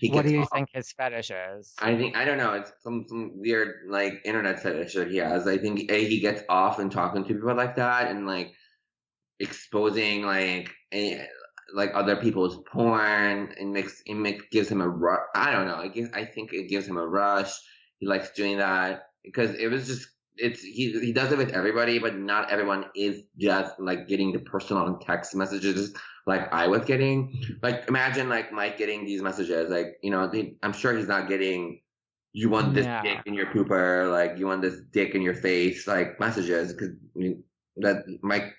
[0.00, 1.74] he what do you off- think his fetish is?
[1.80, 2.52] I think I don't know.
[2.54, 5.46] It's some some weird like internet fetish that he has.
[5.46, 8.52] I think a he gets off and talking to people like that and like
[9.40, 11.24] exposing like eh,
[11.74, 15.20] like other people's porn and makes it makes gives him a rush.
[15.34, 15.76] I don't know.
[15.76, 17.52] I guess I think it gives him a rush.
[17.98, 21.98] He likes doing that because it was just it's he he does it with everybody,
[21.98, 25.94] but not everyone is just like getting the personal text messages
[26.26, 27.42] like I was getting.
[27.62, 31.28] Like imagine like Mike getting these messages, like you know, he, I'm sure he's not
[31.28, 31.80] getting.
[32.32, 33.02] You want this Yeah.
[33.02, 36.90] dick in your pooper, like you want this dick in your face, like messages, because
[37.76, 38.52] that Mike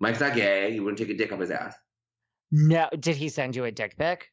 [0.00, 0.70] Mike's not gay.
[0.72, 1.74] He wouldn't take a dick up his ass.
[2.52, 4.30] No, did he send you a dick pic?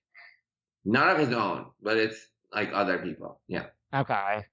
[0.85, 3.41] Not of his own, but it's like other people.
[3.47, 3.67] Yeah.
[3.93, 4.45] Okay.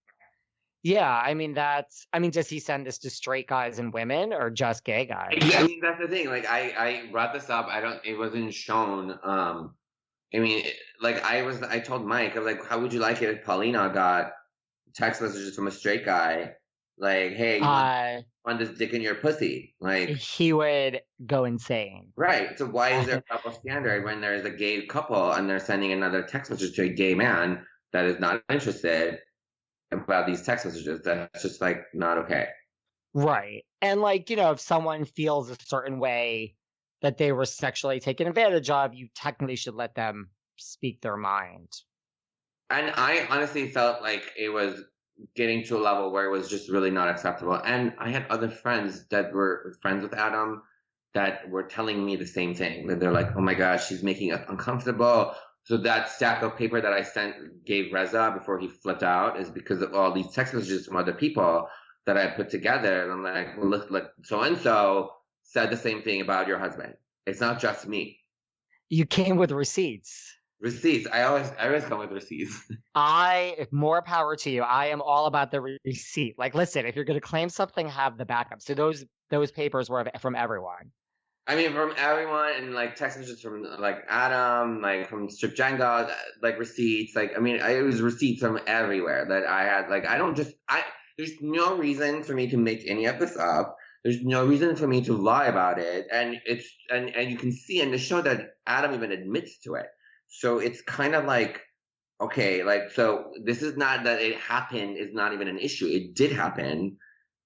[0.83, 2.07] Yeah, I mean that's.
[2.13, 5.35] I mean, does he send this to straight guys and women, or just gay guys?
[5.43, 6.29] Yeah, I mean that's the thing.
[6.29, 7.67] Like I, I brought this up.
[7.69, 8.01] I don't.
[8.05, 9.19] It wasn't shown.
[9.25, 9.75] Um,
[10.35, 11.63] I mean, it- like I was.
[11.63, 12.37] I told Mike.
[12.37, 14.33] I was like, "How would you like it if Paulina got
[14.95, 16.53] text messages from a straight guy,
[16.97, 19.75] like, hey, you want, Uh, want this dick in your pussy.
[19.81, 22.13] Like he would go insane.
[22.17, 22.59] Right.
[22.59, 25.93] So why is there a double standard when there's a gay couple and they're sending
[25.93, 29.21] another text message to a gay man that is not interested
[29.93, 31.03] about these text messages?
[31.05, 32.49] That's just like not okay.
[33.15, 33.65] Right.
[33.81, 36.57] And like, you know, if someone feels a certain way
[37.03, 41.73] that they were sexually taken advantage of, you technically should let them speak their mind.
[42.71, 44.83] And I honestly felt like it was
[45.35, 47.55] getting to a level where it was just really not acceptable.
[47.55, 50.63] And I had other friends that were friends with Adam
[51.15, 52.87] that were telling me the same thing.
[52.87, 55.35] That they're like, "Oh my gosh, she's making us uncomfortable."
[55.69, 59.51] So that stack of paper that I sent gave Reza before he flipped out is
[59.51, 61.69] because of all these text messages from other people
[62.07, 63.03] that I put together.
[63.03, 65.11] And I'm like, well, look, look, so and so
[65.43, 66.95] said the same thing about your husband.
[67.27, 68.19] It's not just me.
[68.89, 70.35] You came with receipts.
[70.59, 71.07] Receipts.
[71.13, 72.59] I always, I always come with receipts.
[72.95, 74.63] I if more power to you.
[74.63, 76.39] I am all about the receipt.
[76.39, 78.63] Like, listen, if you're going to claim something, have the backup.
[78.63, 80.93] So those those papers were from everyone.
[81.49, 86.15] I mean, from everyone, and like text messages from like Adam, like from Strip Jenga,
[86.43, 87.17] like receipts.
[87.17, 89.89] Like, I mean, it was receipts from everywhere that I had.
[89.89, 90.85] Like, I don't just, I.
[91.17, 93.77] There's no reason for me to make any of this up.
[94.05, 97.51] There's no reason for me to lie about it, and it's and and you can
[97.51, 99.87] see in the show that Adam even admits to it.
[100.29, 101.63] So it's kind of like,
[102.21, 105.87] okay, like, so this is not that it happened is not even an issue.
[105.87, 106.99] It did happen.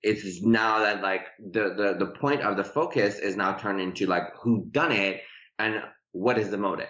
[0.03, 4.07] It's now that like the, the, the point of the focus is now turned into
[4.07, 5.23] like who done it
[5.59, 5.83] and
[6.13, 6.89] what is the motive.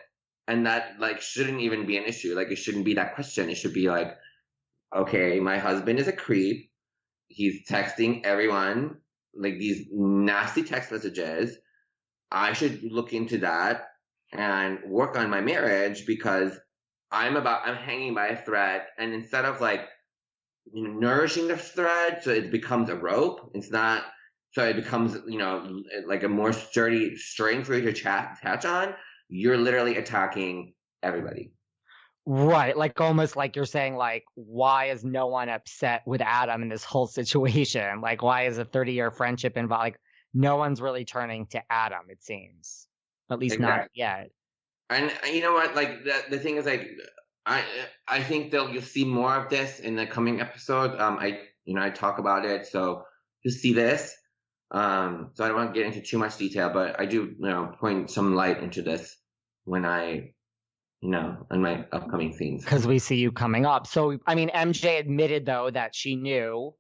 [0.49, 2.35] And that like shouldn't even be an issue.
[2.35, 3.51] Like it shouldn't be that question.
[3.51, 4.17] It should be like,
[4.95, 6.71] okay, my husband is a creep.
[7.29, 8.97] He's texting everyone
[9.35, 11.57] like these nasty text messages.
[12.31, 13.89] I should look into that
[14.33, 16.59] and work on my marriage because
[17.11, 19.87] I'm about I'm hanging by a thread, and instead of like
[20.73, 24.05] you know, nourishing the thread so it becomes a rope, it's not.
[24.53, 28.65] So it becomes you know like a more sturdy string for you to chat, attach
[28.65, 28.95] on.
[29.29, 31.53] You're literally attacking everybody.
[32.25, 36.69] Right, like almost like you're saying, like, why is no one upset with Adam in
[36.69, 38.01] this whole situation?
[38.01, 39.83] Like, why is a 30 year friendship involved?
[39.83, 40.01] Like,
[40.35, 42.87] no one's really turning to Adam, it seems.
[43.31, 43.79] At least exactly.
[43.79, 44.31] not yet.
[44.91, 45.75] And you know what?
[45.75, 46.91] Like the the thing is, like
[47.45, 47.65] I
[48.07, 50.99] I think they'll you'll see more of this in the coming episode.
[51.01, 53.05] Um, I you know I talk about it, so
[53.43, 54.15] you see this.
[54.71, 57.49] Um, so I don't want to get into too much detail, but I do you
[57.49, 59.17] know point some light into this
[59.65, 60.33] when I
[61.03, 62.63] you know, in my upcoming scenes.
[62.63, 63.89] Because we see you coming up.
[63.89, 66.75] So, I mean, MJ admitted, though, that she knew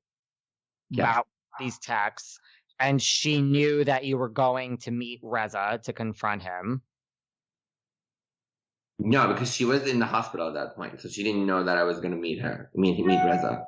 [0.90, 1.04] yes.
[1.04, 1.26] about
[1.58, 2.38] these texts
[2.78, 6.82] and she knew that you were going to meet Reza to confront him.
[8.98, 11.76] No, because she was in the hospital at that point, so she didn't know that
[11.76, 13.64] I was going to meet her, meet meet Reza.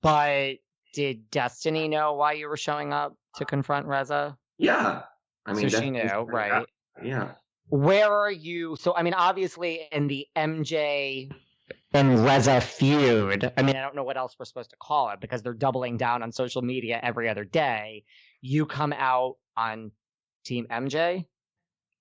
[0.00, 0.56] But
[0.94, 4.38] did Destiny know why you were showing up to confront Reza?
[4.58, 5.02] Yeah,
[5.44, 6.64] I mean, so she knew, right?
[7.02, 7.32] Yeah.
[7.68, 8.76] Where are you?
[8.78, 11.30] So, I mean, obviously, in the MJ
[11.92, 13.52] and Reza feud.
[13.56, 15.96] I mean, I don't know what else we're supposed to call it because they're doubling
[15.96, 18.04] down on social media every other day.
[18.40, 19.92] You come out on
[20.44, 21.26] Team MJ.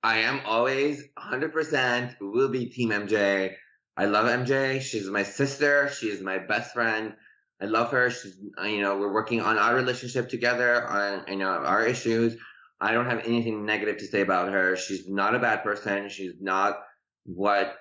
[0.03, 3.53] I am always 100% will be Team MJ.
[3.95, 4.81] I love MJ.
[4.81, 5.89] She's my sister.
[5.89, 7.13] She is my best friend.
[7.61, 8.09] I love her.
[8.09, 12.35] She's, uh, you know, we're working on our relationship together, on, you know, our issues.
[12.81, 14.75] I don't have anything negative to say about her.
[14.75, 16.09] She's not a bad person.
[16.09, 16.79] She's not
[17.23, 17.75] what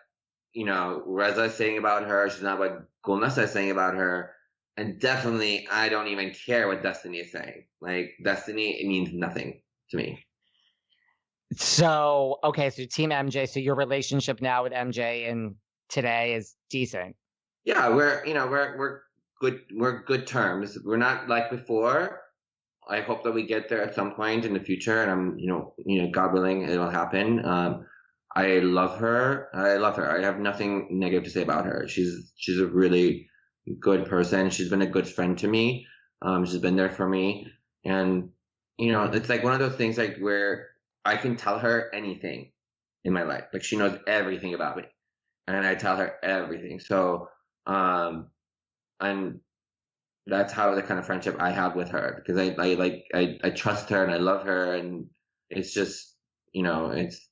[0.53, 2.29] you know, Reza is saying about her.
[2.29, 4.33] She's not what Golnesa is saying about her.
[4.77, 7.64] And definitely, I don't even care what Destiny is saying.
[7.81, 9.61] Like, Destiny, it means nothing
[9.91, 10.25] to me.
[11.57, 15.55] So, okay, so Team MJ, so your relationship now with MJ and
[15.89, 17.17] today is decent.
[17.65, 19.01] Yeah, we're, you know, we're, we're
[19.41, 20.79] good, we're good terms.
[20.85, 22.21] We're not like before.
[22.89, 25.03] I hope that we get there at some point in the future.
[25.03, 27.45] And I'm, you know, you know, God willing, it'll happen.
[27.45, 27.87] Um,
[28.35, 29.49] I love her.
[29.55, 30.11] I love her.
[30.11, 31.87] I have nothing negative to say about her.
[31.87, 33.29] She's she's a really
[33.79, 34.51] good person.
[34.51, 35.87] She's been a good friend to me.
[36.23, 37.49] Um, she's been there for me,
[37.85, 38.31] and
[38.79, 40.69] you know, it's like one of those things like where
[41.05, 42.53] I can tell her anything
[43.05, 43.45] in my life.
[43.53, 44.85] Like she knows everything about me,
[45.47, 46.81] and I tell her everything.
[46.81, 47.29] So,
[47.67, 48.29] um,
[49.01, 49.41] and
[50.27, 53.39] that's how the kind of friendship I have with her because I, I like I,
[53.43, 55.07] I trust her and I love her, and
[55.51, 56.17] it's just
[56.53, 57.29] you know it's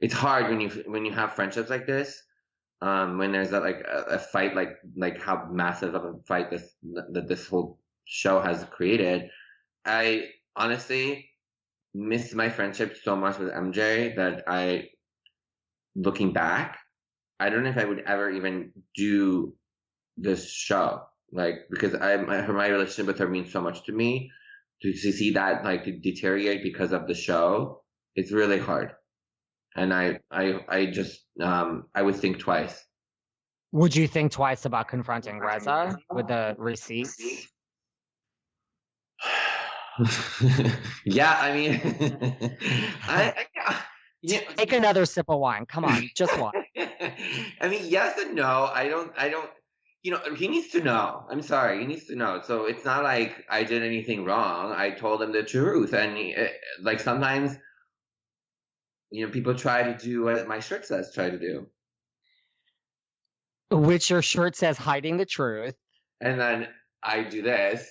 [0.00, 2.22] it's hard when you when you have friendships like this
[2.80, 6.50] um, when there's a, like a, a, fight like like how massive of a fight
[6.50, 6.74] this
[7.12, 9.28] that this whole show has created
[9.84, 10.24] i
[10.56, 11.28] honestly
[11.94, 14.84] miss my friendship so much with mj that i
[15.94, 16.78] looking back
[17.40, 19.54] i don't know if i would ever even do
[20.16, 24.30] this show like because i my, my relationship with her means so much to me
[24.82, 27.82] to, to see that like deteriorate because of the show,
[28.14, 28.92] it's really hard.
[29.76, 32.84] And I, I, I just, um, I would think twice.
[33.72, 37.46] Would you think twice about confronting Reza with the receipts?
[41.04, 41.80] yeah, I mean,
[43.02, 43.82] I, I
[44.22, 44.40] yeah.
[44.56, 45.66] Take another sip of wine.
[45.66, 46.52] Come on, just one.
[47.60, 48.70] I mean, yes and no.
[48.72, 49.12] I don't.
[49.16, 49.48] I don't.
[50.02, 51.24] You know, he needs to know.
[51.30, 52.40] I'm sorry, he needs to know.
[52.44, 54.72] So it's not like I did anything wrong.
[54.72, 56.48] I told him the truth, and he, eh,
[56.80, 57.56] like sometimes,
[59.10, 61.66] you know, people try to do what my shirt says try to do.
[63.70, 65.74] Which your shirt says hiding the truth.
[66.20, 66.68] And then
[67.02, 67.88] I do this.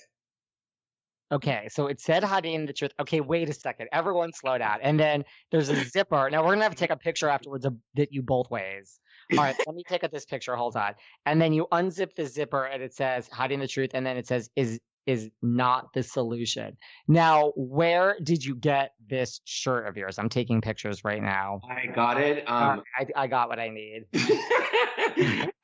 [1.30, 2.92] Okay, so it said hiding the truth.
[2.98, 3.88] Okay, wait a second.
[3.92, 4.60] Everyone slow mm.
[4.60, 4.78] down.
[4.82, 6.30] And then there's a zipper.
[6.30, 8.98] Now we're gonna have to take a picture afterwards of that you both ways.
[9.32, 10.56] All right, let me take up this picture.
[10.56, 10.94] Hold on.
[11.26, 13.90] And then you unzip the zipper and it says hiding the truth.
[13.92, 16.76] And then it says is is not the solution.
[17.06, 20.18] Now, where did you get this shirt of yours?
[20.18, 21.60] I'm taking pictures right now.
[21.68, 22.48] I got it.
[22.48, 24.04] Um, I, I got what I need.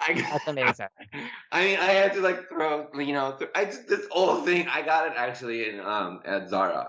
[0.07, 0.87] I got, That's amazing.
[1.53, 4.67] I mean, I had to like throw, you know, th- I just this whole thing.
[4.69, 6.89] I got it actually in um at Zara.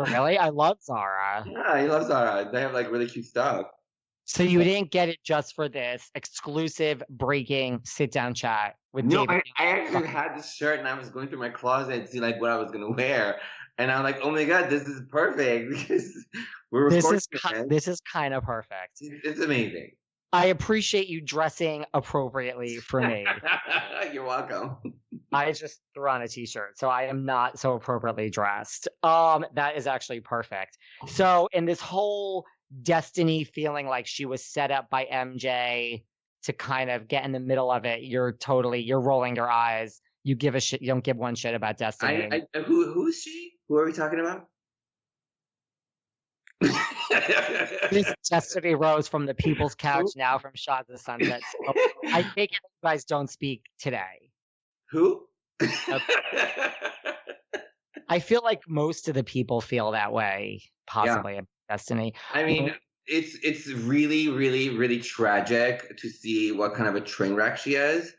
[0.00, 1.44] really, I love Zara.
[1.46, 2.48] Yeah, I love Zara.
[2.50, 3.66] They have like really cute stuff.
[4.28, 9.24] So you didn't get it just for this exclusive breaking sit down chat with No,
[9.24, 9.42] David.
[9.56, 12.20] I, I actually had this shirt and I was going through my closet to see
[12.20, 13.40] like what I was gonna wear,
[13.78, 16.12] and I'm like, oh my god, this is perfect because
[16.70, 17.66] we're this is ki- this.
[17.68, 18.98] this is kind of perfect.
[19.00, 19.92] It's amazing.
[20.30, 23.26] I appreciate you dressing appropriately for me.
[24.12, 24.76] You're welcome.
[25.32, 28.88] I just threw on a t-shirt, so I am not so appropriately dressed.
[29.02, 30.76] Um, that is actually perfect.
[31.06, 32.44] So in this whole
[32.82, 36.02] Destiny feeling like she was set up by MJ
[36.44, 40.00] to kind of get in the middle of it, you're totally you're rolling your eyes.
[40.24, 40.82] You give a shit.
[40.82, 42.28] You don't give one shit about Destiny.
[42.30, 43.52] I, I, who who is she?
[43.68, 44.46] Who are we talking about?
[46.60, 51.40] this Destiny Rose from the People's Couch, now from Shahs of Sunset.
[51.52, 51.72] So
[52.06, 54.30] I take it you guys don't speak today.
[54.90, 55.26] Who?
[58.08, 62.14] I feel like most of the people feel that way, possibly about Destiny.
[62.32, 62.74] I mean,
[63.06, 67.74] it's it's really, really, really tragic to see what kind of a train wreck she
[67.74, 68.12] is.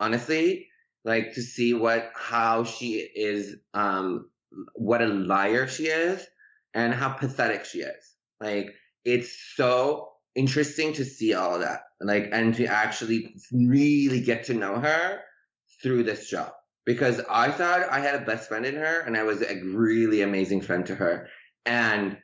[0.00, 0.68] Honestly,
[1.04, 4.30] like to see what how she is, um,
[4.74, 6.26] what a liar she is,
[6.74, 8.14] and how pathetic she is.
[8.40, 8.74] Like
[9.04, 14.54] it's so interesting to see all of that, like, and to actually really get to
[14.54, 15.20] know her
[15.82, 16.48] through this show.
[16.86, 20.22] Because I thought I had a best friend in her, and I was a really
[20.22, 21.28] amazing friend to her,
[21.66, 22.16] and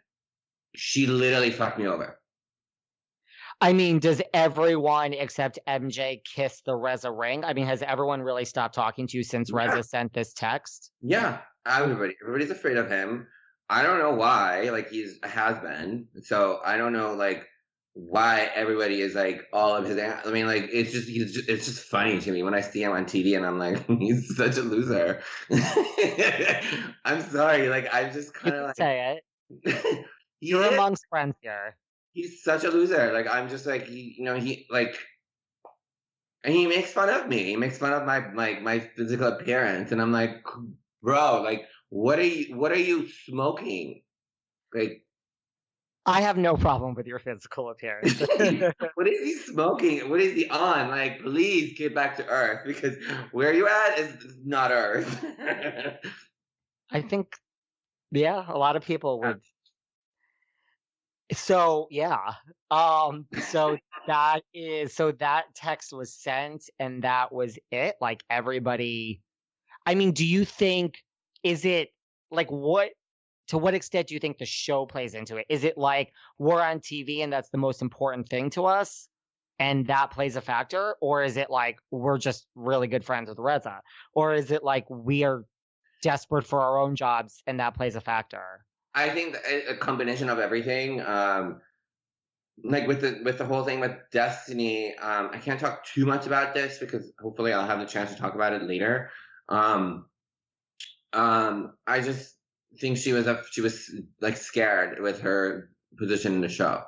[0.75, 2.19] she literally fucked me over.
[3.61, 7.45] I mean, does everyone except MJ kiss the Reza ring?
[7.45, 9.57] I mean, has everyone really stopped talking to you since Yeah.
[9.57, 10.91] Reza sent this text?
[11.01, 13.29] Yeah, everybody, everybody's afraid of him.
[13.71, 14.71] I don't know why.
[14.71, 17.47] Like he's a has been, so I don't know like
[17.95, 19.99] why everybody is like all of his.
[19.99, 22.83] I mean, like it's just, he's just it's just funny to me when I see
[22.83, 25.23] him on TV and I'm like, he's such a loser.
[27.05, 29.21] I'm sorry, like I'm just kind of like say
[29.57, 30.05] it.
[30.45, 31.77] You're amongst friends here.
[32.13, 33.13] he's such a loser.
[33.13, 34.97] Like I'm just like he, you know, he like,
[36.43, 37.45] and he makes fun of me.
[37.45, 40.43] He makes fun of my my my physical appearance, and I'm like,
[41.03, 44.03] bro, like, what are you, what are you smoking?
[44.75, 45.05] Like,
[46.07, 48.21] I have no problem with your physical appearance.
[48.95, 50.11] what is he smoking?
[50.11, 50.89] What is he on?
[50.89, 52.97] Like, please get back to Earth because
[53.33, 55.25] where you at is not Earth.
[56.91, 57.35] I think,
[58.11, 59.41] yeah, a lot of people would.
[61.33, 62.35] So yeah,
[62.71, 67.97] um, so that is so that text was sent and that was it.
[68.01, 69.21] Like everybody,
[69.87, 70.97] I mean, do you think
[71.43, 71.91] is it
[72.31, 72.91] like what?
[73.49, 75.45] To what extent do you think the show plays into it?
[75.51, 79.07] Is it like we're on TV and that's the most important thing to us,
[79.59, 83.39] and that plays a factor, or is it like we're just really good friends with
[83.39, 83.83] Reza,
[84.15, 85.45] or is it like we are
[86.05, 88.65] desperate for our own jobs and that plays a factor.
[88.95, 91.01] I think a, combination of everything.
[91.01, 91.61] Um,
[92.63, 96.27] like with the with the whole thing with Destiny, um, I can't talk too much
[96.27, 99.11] about this because hopefully I'll have the chance to talk about it later.
[99.49, 100.07] Um,
[101.13, 102.37] um, I just
[102.81, 103.91] think she was up, she was
[104.21, 106.83] like scared with her position in the show,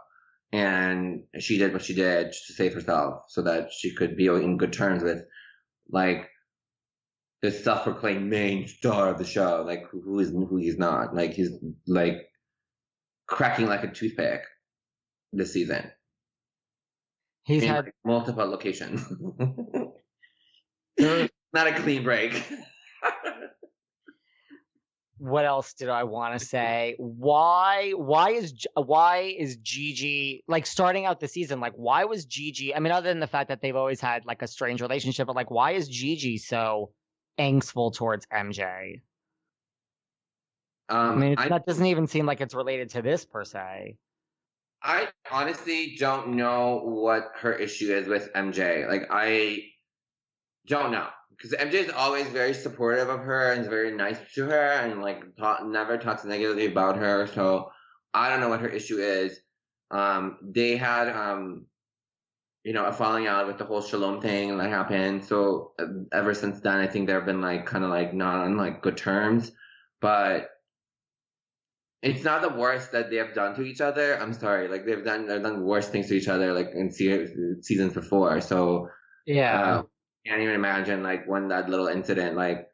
[0.53, 4.59] and she did what she did to save herself so that she could be in
[4.59, 5.23] good terms with
[5.91, 6.29] like
[7.47, 11.15] the self-proclaimed main star of the show, like who, is who he's not.
[11.15, 11.51] Like he's
[11.87, 12.29] like
[13.29, 14.43] cracking like a toothpick
[15.33, 15.89] this season.
[17.45, 19.01] He's in had like, multiple locations.
[20.99, 22.43] not a clean break.
[25.19, 26.97] what else did I want to say?
[26.99, 31.61] Why why is why is Gigi like starting out the season?
[31.61, 32.75] Like why was Gigi?
[32.75, 35.37] I mean, other than the fact that they've always had like a strange relationship, but
[35.37, 36.91] like why is Gigi so
[37.39, 39.01] angstful towards MJ?
[40.89, 43.97] Um, I mean, I, that doesn't even seem like it's related to this per se.
[44.83, 48.89] I honestly don't know what her issue is with MJ.
[48.89, 49.65] Like I
[50.67, 54.45] don't know because MJ is always very supportive of her and is very nice to
[54.47, 57.27] her and like talk, never talks negatively about her.
[57.27, 57.73] So
[58.15, 59.39] I don't know what her issue is.
[59.91, 61.67] Um, they had um,
[62.67, 65.25] you know, a falling out with the whole Shalom thing that happened.
[65.25, 68.57] So uh, ever since then, I think they've been like kind of like not on
[68.57, 69.53] like good terms.
[70.01, 70.49] But
[72.03, 74.21] it's not the worst that they have done to each other.
[74.21, 77.29] I'm sorry, like they've done they've done worse things to each other like in se-
[77.61, 78.41] seasons before.
[78.41, 78.89] So
[79.27, 79.83] yeah, uh,
[80.27, 82.67] can't even imagine like when that little incident like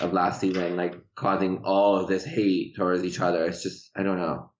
[0.00, 3.44] of last season like causing all of this hate towards each other.
[3.44, 4.52] It's just I don't know.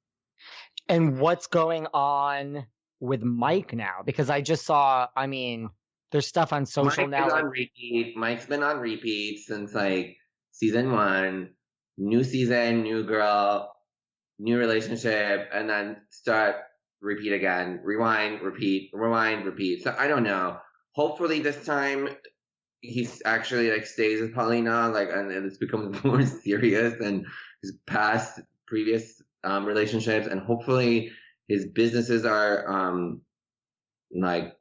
[0.90, 2.66] And what's going on
[3.00, 4.02] with Mike now?
[4.04, 5.08] Because I just saw.
[5.16, 5.70] I mean,
[6.12, 7.26] there's stuff on social Mike's now.
[7.28, 8.16] Been on repeat.
[8.16, 10.16] Mike's been on repeat since like
[10.52, 11.50] season one.
[11.96, 13.74] New season, new girl
[14.38, 16.56] new relationship, and then start
[17.00, 19.82] repeat again, rewind, repeat, rewind, repeat.
[19.82, 20.58] So I don't know.
[20.92, 22.08] Hopefully this time
[22.80, 27.24] he's actually like stays with Paulina, like, and, and it's becomes more serious than
[27.62, 31.10] his past previous um, relationships, and hopefully
[31.48, 33.20] his businesses are um
[34.14, 34.56] like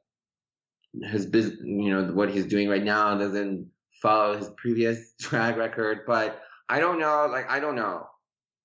[1.10, 3.68] his business, you know, what he's doing right now doesn't
[4.02, 6.00] follow his previous track record.
[6.06, 8.06] But I don't know, like, I don't know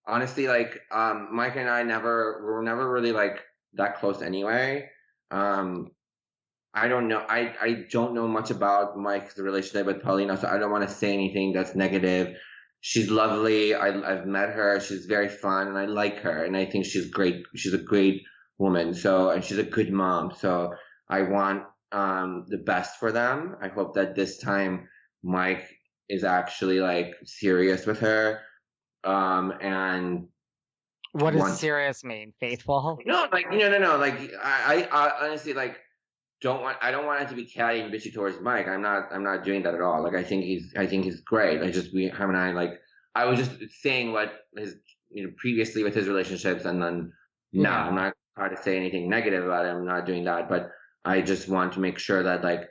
[0.09, 3.39] honestly, like um, Mike and I never we were never really like
[3.73, 4.89] that close anyway.
[5.31, 5.91] Um,
[6.73, 7.23] I don't know.
[7.29, 10.93] I I don't know much about Mike's relationship with Paulina, so I don't want to
[10.93, 12.35] say anything that's negative.
[12.81, 13.73] She's lovely.
[13.75, 14.79] I, I've met her.
[14.79, 17.43] She's very fun, and I like her, and I think she's great.
[17.55, 18.23] She's a great
[18.57, 18.93] woman.
[18.93, 20.33] So, and she's a good mom.
[20.37, 20.73] So,
[21.09, 23.55] I want um the best for them.
[23.61, 24.87] I hope that this time
[25.23, 25.67] Mike
[26.07, 28.41] is actually like serious with her
[29.03, 30.27] um, and
[31.13, 32.33] what does once, serious mean?
[32.39, 32.99] Faithful?
[33.05, 33.97] No, like no, no, no.
[33.97, 35.77] Like I, I, I honestly like
[36.41, 36.77] don't want.
[36.81, 38.67] I don't want it to be catty and bitchy towards Mike.
[38.67, 39.09] I'm not.
[39.11, 40.03] I'm not doing that at all.
[40.03, 40.73] Like I think he's.
[40.77, 41.61] I think he's great.
[41.61, 42.79] I just we him and I like.
[43.15, 44.75] I was just saying what his
[45.09, 47.11] you know previously with his relationships, and then
[47.51, 47.63] yeah.
[47.63, 49.77] no, I'm not trying to say anything negative about him.
[49.77, 50.71] I'm not doing that, but
[51.03, 52.69] I just want to make sure that like,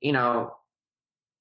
[0.00, 0.52] you know,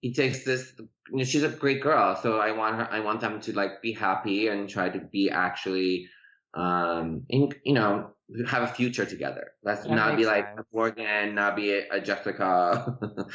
[0.01, 0.73] he takes this
[1.09, 3.81] you know, she's a great girl so i want her i want them to like
[3.81, 6.07] be happy and try to be actually
[6.55, 8.11] um in, you know
[8.47, 9.51] have a future together.
[9.63, 10.67] Let's that not be like sense.
[10.73, 12.97] morgan not be a, a jessica.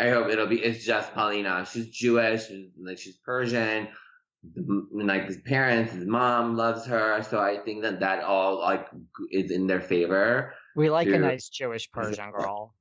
[0.00, 1.66] I hope it'll be it's just paulina.
[1.70, 2.44] She's jewish
[2.80, 3.88] like she's persian.
[4.92, 7.22] Like his parents his mom loves her.
[7.22, 8.86] So i think that that all like
[9.30, 12.74] is in their favor we like a nice jewish persian girl.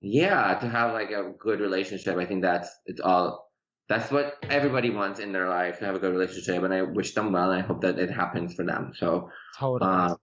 [0.00, 2.16] Yeah to have like a good relationship.
[2.16, 3.49] I think that's it's all
[3.90, 7.12] that's what everybody wants in their life to have a good relationship and i wish
[7.12, 8.92] them well and i hope that it happens for them.
[8.96, 9.90] So totally.
[9.90, 10.14] uh,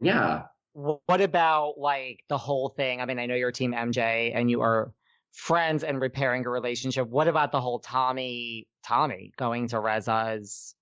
[0.00, 0.42] yeah.
[0.72, 3.00] What about like the whole thing?
[3.00, 4.92] I mean i know you're team mj and you are
[5.32, 7.08] friends and repairing a relationship.
[7.08, 10.76] What about the whole tommy tommy going to reza's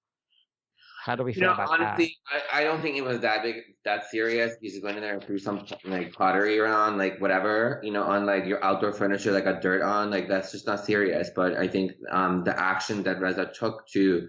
[1.04, 2.42] how do we feel you know, about honestly, that?
[2.50, 4.54] I, I don't think it was that big, that serious.
[4.62, 8.24] He's went in there and threw some like pottery around, like whatever, you know, on
[8.24, 11.30] like your outdoor furniture, like a dirt on, like that's just not serious.
[11.36, 14.28] But I think um, the action that Reza took to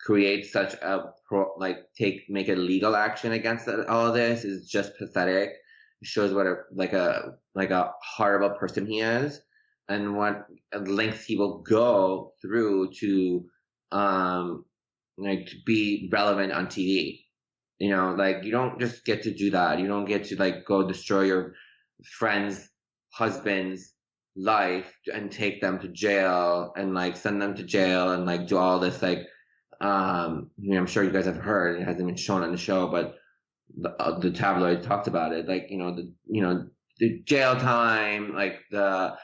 [0.00, 4.68] create such a pro, like take make a legal action against all of this is
[4.68, 5.50] just pathetic.
[6.00, 9.40] It shows what a like a like a horrible person he is,
[9.88, 10.46] and what
[10.76, 13.44] lengths he will go through to
[13.92, 14.64] um
[15.18, 17.20] like to be relevant on TV.
[17.78, 19.78] You know, like you don't just get to do that.
[19.78, 21.54] You don't get to like go destroy your
[22.04, 22.68] friend's
[23.12, 23.92] husband's
[24.36, 28.58] life and take them to jail and like send them to jail and like do
[28.58, 29.20] all this like
[29.80, 32.58] um you know, I'm sure you guys have heard it hasn't been shown on the
[32.58, 33.14] show but
[33.78, 36.66] the, uh, the tabloid talked about it like you know the you know
[36.98, 39.16] the jail time like the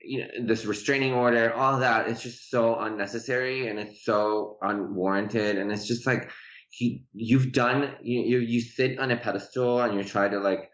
[0.00, 5.58] you know this restraining order all that it's just so unnecessary and it's so unwarranted.
[5.58, 6.30] And it's just like
[6.70, 10.70] he you've done you you, you sit on a pedestal and you try to like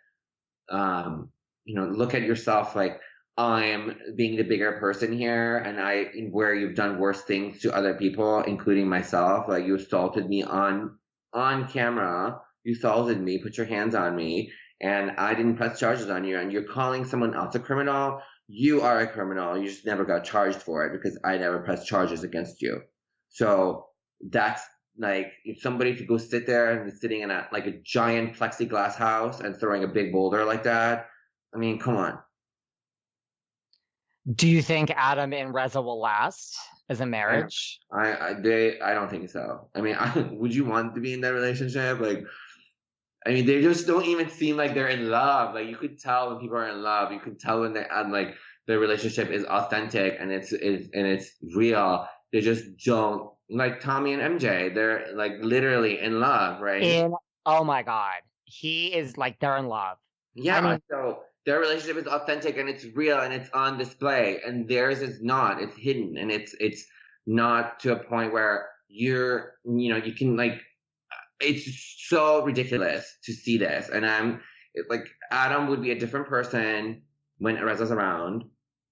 [0.68, 1.30] um
[1.64, 3.00] you know look at yourself like
[3.36, 7.94] i'm being the bigger person here and i where you've done worse things to other
[7.94, 9.48] people including myself.
[9.48, 10.98] Like you assaulted me on
[11.32, 12.40] on camera.
[12.64, 14.50] You assaulted me put your hands on me
[14.80, 18.82] and i didn't press charges on you and you're calling someone else a criminal you
[18.82, 19.56] are a criminal.
[19.56, 22.82] You just never got charged for it because I never pressed charges against you.
[23.30, 23.86] So
[24.30, 24.62] that's
[24.98, 28.94] like if somebody to go sit there and sitting in a like a giant plexiglass
[28.94, 31.08] house and throwing a big boulder like that.
[31.54, 32.18] I mean, come on.
[34.32, 36.56] Do you think Adam and Reza will last
[36.88, 37.78] as a marriage?
[37.92, 39.68] I, I they I don't think so.
[39.74, 42.00] I mean, I, would you want to be in that relationship?
[42.00, 42.24] Like,
[43.26, 45.54] I mean, they just don't even seem like they're in love.
[45.54, 47.10] Like you could tell when people are in love.
[47.10, 48.34] You could tell when they and like
[48.66, 52.06] their relationship is authentic and it's, it's and it's real.
[52.32, 54.74] They just don't like Tommy and MJ.
[54.74, 56.82] They're like literally in love, right?
[56.82, 57.14] In
[57.46, 59.96] oh my god, he is like they're in love.
[60.34, 60.58] Yeah.
[60.58, 64.68] I mean- so their relationship is authentic and it's real and it's on display, and
[64.68, 65.62] theirs is not.
[65.62, 66.84] It's hidden and it's it's
[67.26, 70.60] not to a point where you're you know you can like
[71.44, 73.88] it's so ridiculous to see this.
[73.88, 74.40] And i'm
[74.88, 77.02] like adam would be a different person
[77.38, 78.44] when reza's around.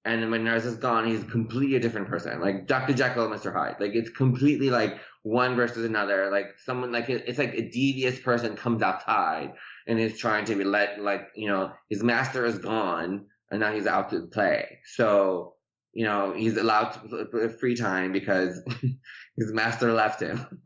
[0.04, 2.40] And when reza's gone he's completely a different person.
[2.40, 3.76] Like dr jekyll and mr hyde.
[3.80, 6.30] Like it's completely like one versus another.
[6.30, 9.52] Like someone like it- it's like a devious person comes outside
[9.86, 13.72] and is trying to be let like you know his master is gone and now
[13.72, 14.78] he's out to play.
[14.96, 15.54] So
[15.92, 18.62] you know he's allowed to, uh, free time because
[19.36, 20.62] his master left him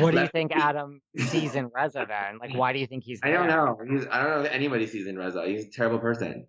[0.00, 2.38] What do you think Adam sees in Reza then?
[2.38, 3.20] Like, why do you think he's?
[3.22, 3.78] I don't know.
[3.88, 5.46] He's, I don't know if anybody sees in Reza.
[5.46, 6.46] He's a terrible person.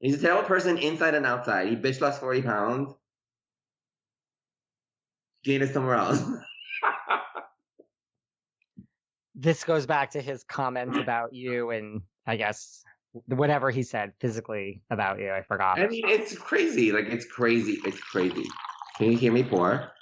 [0.00, 1.68] He's a terrible person inside and outside.
[1.68, 2.94] He bitch lost 40 pounds.
[5.44, 6.22] Gained it somewhere else.
[9.40, 12.82] This goes back to his comments about you and I guess
[13.26, 15.30] whatever he said physically about you.
[15.30, 15.78] I forgot.
[15.78, 16.90] I mean, it's crazy.
[16.90, 17.78] Like, it's crazy.
[17.84, 18.46] It's crazy.
[18.96, 19.92] Can you hear me pour?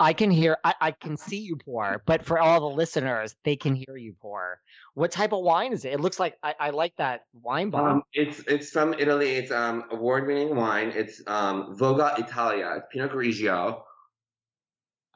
[0.00, 3.56] I can hear, I, I can see you pour, but for all the listeners, they
[3.56, 4.60] can hear you pour.
[4.94, 5.92] What type of wine is it?
[5.94, 7.90] It looks like I, I like that wine bottle.
[7.96, 9.30] Um, it's it's from Italy.
[9.32, 10.92] It's um award-winning wine.
[10.94, 12.74] It's um Voga Italia.
[12.76, 13.82] It's Pinot Grigio.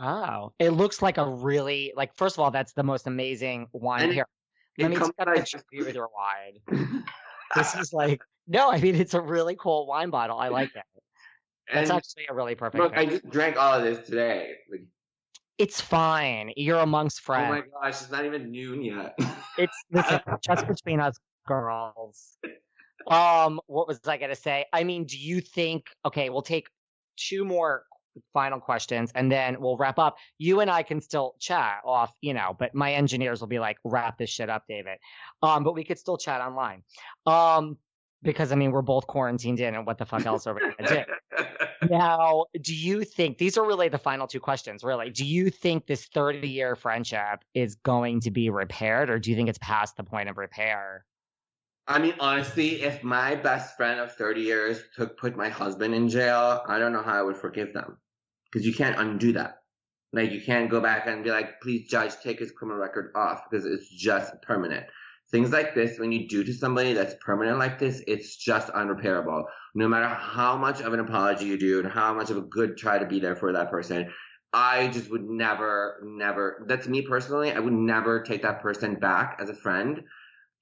[0.01, 2.15] oh, it looks like a really like.
[2.17, 4.27] First of all, that's the most amazing wine And here.
[4.79, 7.05] Let me take a picture with your wine.
[7.55, 10.39] This is like no, I mean it's a really cool wine bottle.
[10.39, 10.85] I like it.
[11.73, 12.83] That's And actually a really perfect.
[12.83, 14.55] look, I just drank all of this today.
[14.71, 14.83] Like,
[15.59, 16.53] It's fine.
[16.57, 17.47] You're amongst friends.
[17.47, 19.19] oh my gosh, it's not even noon yet.
[19.59, 22.39] It's listen, just between us girls.
[23.07, 24.67] Um, what was I gonna say?
[24.73, 25.87] I mean, do you think?
[26.05, 26.69] Okay, we'll take
[27.17, 27.85] two more
[28.35, 30.17] final questions and then we'll wrap up.
[30.39, 33.79] You and I can still chat off, you know, but my engineers will be like,
[33.85, 34.99] wrap this shit up, David.
[35.43, 36.83] Um, but we could still chat online.
[37.27, 37.79] Um,
[38.23, 41.05] because I mean, we're both quarantined in, and what the fuck else are we gonna
[41.05, 41.45] do?
[41.91, 44.85] Now, do you think these are really the final two questions?
[44.85, 49.31] Really, do you think this 30 year friendship is going to be repaired, or do
[49.31, 51.05] you think it's past the point of repair?
[51.89, 56.09] I mean, honestly, if my best friend of 30 years took put my husband in
[56.09, 57.99] jail, I don't know how I would forgive them.
[58.51, 59.63] Because you can't undo that.
[60.13, 63.45] Like you can't go back and be like, please judge, take his criminal record off
[63.51, 64.87] because it's just permanent.
[65.33, 69.45] Things like this, when you do to somebody that's permanent like this, it's just unrepairable.
[69.75, 72.77] No matter how much of an apology you do and how much of a good
[72.77, 74.13] try to be there for that person,
[74.53, 79.39] I just would never, never, that's me personally, I would never take that person back
[79.41, 80.03] as a friend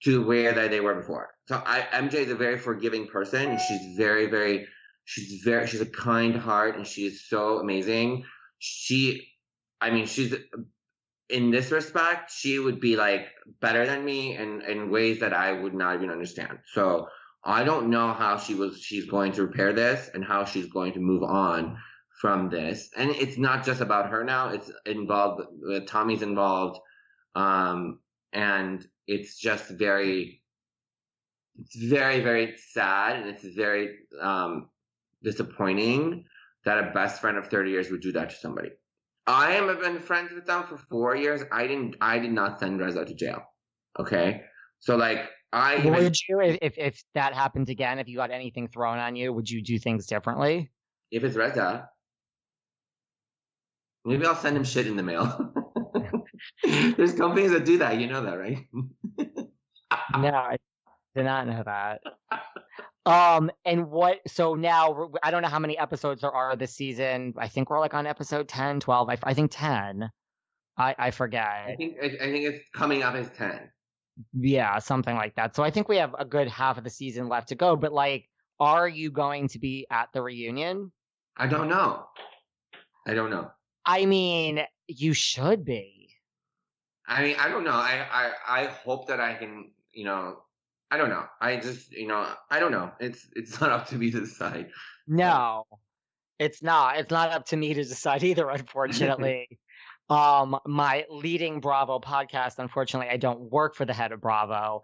[0.05, 1.31] to where that they were before.
[1.49, 3.51] So I MJ is a very forgiving person.
[3.51, 4.66] and She's very, very
[5.05, 8.25] she's very she's a kind heart and she is so amazing.
[8.59, 9.29] She
[9.81, 10.35] I mean she's
[11.31, 13.28] in this respect, she would be like
[13.61, 16.59] better than me in, in ways that I would not even understand.
[16.72, 17.09] So
[17.45, 20.93] I don't know how she was she's going to repair this and how she's going
[20.95, 21.78] to move on
[22.20, 22.91] from this.
[22.97, 26.78] And it's not just about her now, it's involved uh, Tommy's involved.
[27.35, 28.01] Um
[28.33, 30.43] and it's just very
[31.61, 34.68] it's very very sad and it's very um
[35.22, 36.24] disappointing
[36.64, 38.70] that a best friend of 30 years would do that to somebody
[39.31, 41.43] i have been friends with them for four years.
[41.53, 43.43] I didn't i did not send reza to jail.
[43.99, 44.43] Okay?
[44.81, 48.31] So like i even- Would you, if, if if that happened again, if you got
[48.31, 50.70] anything thrown on you, would you do things differently?
[51.12, 51.89] if it's reza
[54.05, 55.53] maybe i'll send him shit in the mail.
[56.97, 57.99] There's companies that do that.
[58.01, 58.59] You know that right?
[60.16, 60.57] No, I
[61.16, 62.01] did not know that.
[63.07, 64.18] Um, and what?
[64.26, 67.34] So now I don't know how many episodes there are this season.
[67.38, 69.09] I think we're like on episode 10, 12.
[69.09, 70.11] I, I think ten.
[70.76, 71.42] I I forget.
[71.42, 73.70] i think i I think it's coming up as 10
[74.34, 75.57] Yeah, something like that.
[75.57, 77.76] So I think we have a good half of the season left to go.
[77.76, 78.26] But like,
[78.59, 80.92] are you going to be at the reunion?
[81.36, 82.05] i don't know
[83.07, 83.51] i don't know
[83.84, 86.11] I mean, you should be.
[87.07, 87.72] I mean, I don't know.
[87.72, 88.32] I, I,
[88.62, 90.42] I hope that I can, you know,
[90.91, 91.24] I don't know.
[91.41, 92.91] I just, you know, I don't know.
[93.01, 94.70] It's, it's not up to me to decide.
[95.07, 95.64] No,
[96.38, 96.99] it's not.
[96.99, 99.59] It's not up to me to decide either, unfortunately.
[100.11, 102.59] um, my leading Bravo podcast.
[102.59, 104.82] Unfortunately, I don't work for the head of Bravo.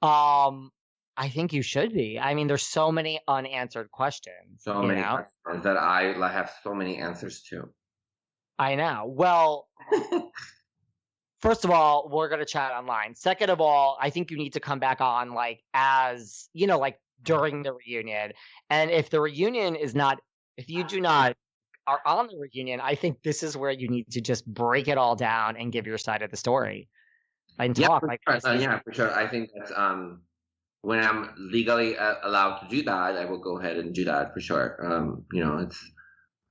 [0.00, 0.70] Um,
[1.16, 2.18] I think you should be.
[2.20, 4.60] I mean, there's so many unanswered questions.
[4.60, 5.24] So you many know?
[5.42, 7.70] questions that I have so many answers to.
[8.58, 9.04] I know.
[9.06, 9.68] Well,
[11.40, 13.14] first of all, we're gonna chat online.
[13.14, 16.78] Second of all, I think you need to come back on like as you know,
[16.78, 18.32] like during the reunion.
[18.70, 20.18] And if the reunion is not,
[20.56, 21.36] if you do not
[21.86, 24.98] are on the reunion, I think this is where you need to just break it
[24.98, 26.88] all down and give your side of the story
[27.58, 27.92] and talk.
[27.92, 28.40] Yeah, for Like, sure.
[28.44, 29.12] Uh, yeah, for sure.
[29.14, 30.24] I think that's um
[30.82, 34.32] when I'm legally uh, allowed to do that, I will go ahead and do that
[34.34, 34.78] for sure.
[34.84, 35.92] Um, you know, it's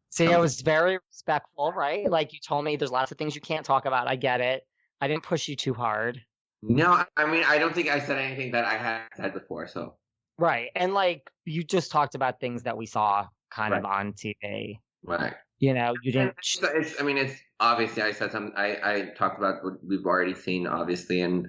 [0.09, 2.09] See, I Um, was very respectful, right?
[2.09, 4.07] Like you told me, there's lots of things you can't talk about.
[4.07, 4.63] I get it.
[5.01, 6.21] I didn't push you too hard.
[6.61, 7.03] no.
[7.15, 9.67] I mean, I don't think I said anything that I had said before.
[9.67, 9.95] So
[10.37, 10.69] Right.
[10.75, 14.79] And like you just talked about things that we saw kind of on TV.
[15.03, 15.33] right.
[15.59, 16.35] You know, you didn't.
[16.37, 18.53] It's, it's, I mean, it's obviously I said some.
[18.55, 21.47] I I talked about what we've already seen, obviously, and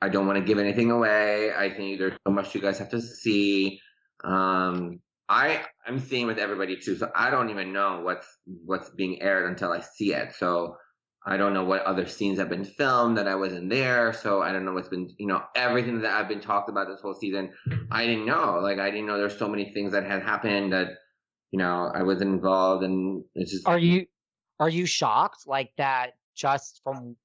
[0.00, 1.52] I don't want to give anything away.
[1.52, 3.80] I think there's so much you guys have to see.
[4.22, 8.28] Um, I I'm seeing with everybody too, so I don't even know what's
[8.64, 10.34] what's being aired until I see it.
[10.36, 10.76] So
[11.26, 14.12] I don't know what other scenes have been filmed that I wasn't there.
[14.12, 17.00] So I don't know what's been, you know, everything that I've been talked about this
[17.00, 17.52] whole season.
[17.90, 18.58] I didn't know.
[18.62, 20.88] Like I didn't know there's so many things that had happened that,
[21.50, 23.66] you know, I wasn't involved, and it's just.
[23.66, 24.06] Are you
[24.60, 27.16] are you shocked like that just from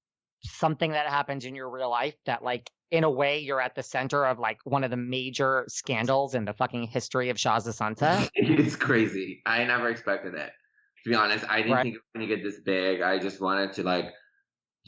[0.44, 3.84] something that happens in your real life that like in a way you're at the
[3.84, 8.30] center of like one of the major scandals in the fucking history of Shahs Sunset?
[8.36, 9.42] it's crazy.
[9.46, 10.52] I never expected it.
[11.04, 11.84] To be honest, I didn't Right.
[11.84, 13.02] think it was gonna get this big.
[13.02, 14.14] I just wanted to like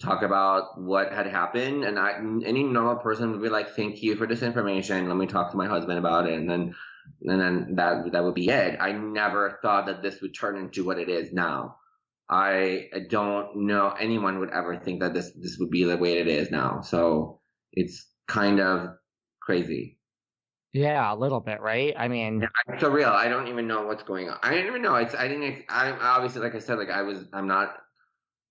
[0.02, 2.14] talk about what had happened, and I
[2.46, 5.08] any normal person would be like, "Thank you for this information.
[5.08, 6.76] Let me talk to my husband about it," and then
[7.24, 8.78] and then that that would be it.
[8.82, 11.78] I never thought that this would turn into what it is now.
[12.30, 16.28] I don't know anyone would ever think that this this would be the way it
[16.28, 16.82] is now.
[16.82, 17.42] So
[17.74, 18.98] it's kind of
[19.42, 20.00] crazy.
[20.74, 21.94] Yeah, a little bit, right?
[21.98, 23.12] I mean, It's surreal.
[23.12, 24.38] I don't even know what's going on.
[24.42, 24.96] I don't even know.
[24.96, 25.66] It's I didn't.
[25.70, 27.26] I obviously, like I said, like I was.
[27.34, 27.76] I'm not,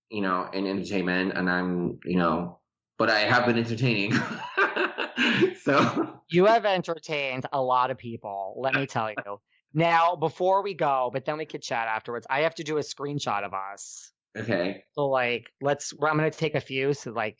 [0.09, 2.59] you know, in entertainment, and I'm, you know,
[2.97, 4.13] but I have been entertaining.
[5.61, 9.37] so you have entertained a lot of people, let me tell you.
[9.73, 12.27] Now, before we go, but then we could chat afterwards.
[12.29, 14.11] I have to do a screenshot of us.
[14.37, 15.93] okay, So like, let's.
[15.93, 16.93] I'm gonna take a few.
[16.93, 17.39] So like,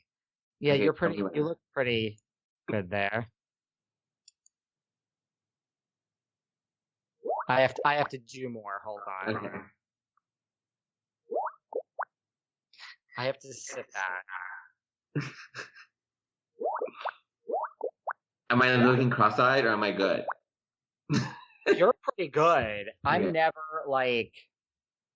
[0.60, 1.18] yeah, Okay, you're pretty.
[1.18, 2.20] You look pretty
[2.70, 3.30] good there.
[7.52, 7.82] I have to.
[7.86, 8.82] I have to do more.
[8.84, 9.36] Hold on.
[9.36, 9.48] okay.
[13.18, 15.24] I have to sit that.
[18.50, 20.26] Am I looking cross-eyed or am I good?
[21.76, 22.88] You're pretty good.
[23.06, 23.32] I'm Yeah.
[23.32, 24.34] never like.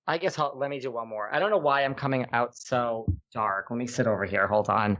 [0.08, 1.34] I guess I'll, let me do one more.
[1.34, 3.72] I don't know why I'm coming out so dark.
[3.72, 4.48] Let me sit over here.
[4.48, 5.00] Hold on.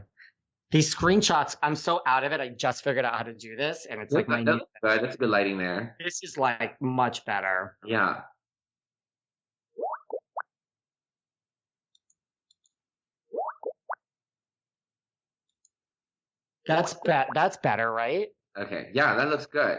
[0.72, 2.40] These screenshots, I'm so out of it.
[2.40, 4.52] I just figured out how to do this, and it's like my that new.
[4.52, 5.02] looks good.
[5.02, 5.96] That's good lighting there.
[6.02, 7.76] This is like much better.
[7.84, 8.22] Yeah.
[16.66, 17.28] That's bet.
[17.32, 18.28] That's better, right?
[18.58, 18.90] Okay.
[18.92, 19.78] Yeah, that looks good.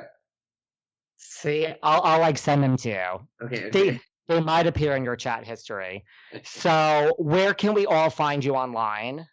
[1.18, 3.46] See, I'll I'll like send them to you.
[3.46, 3.66] Okay.
[3.66, 3.70] okay.
[3.72, 6.06] They they might appear in your chat history.
[6.44, 9.28] So where can we all find you online?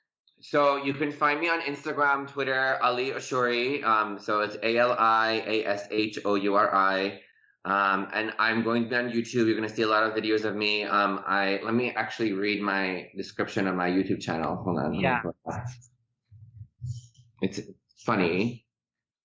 [0.47, 3.83] So you can find me on Instagram, Twitter, Ali Ashouri.
[3.83, 7.21] Um, so it's A L I A S H O U R I.
[7.65, 9.47] Um, and I'm going to be on YouTube.
[9.47, 10.85] You're going to see a lot of videos of me.
[10.85, 14.57] Um, I let me actually read my description of my YouTube channel.
[14.57, 14.93] Hold on.
[14.93, 15.23] Yeah.
[17.41, 17.61] It's
[18.05, 18.67] funny.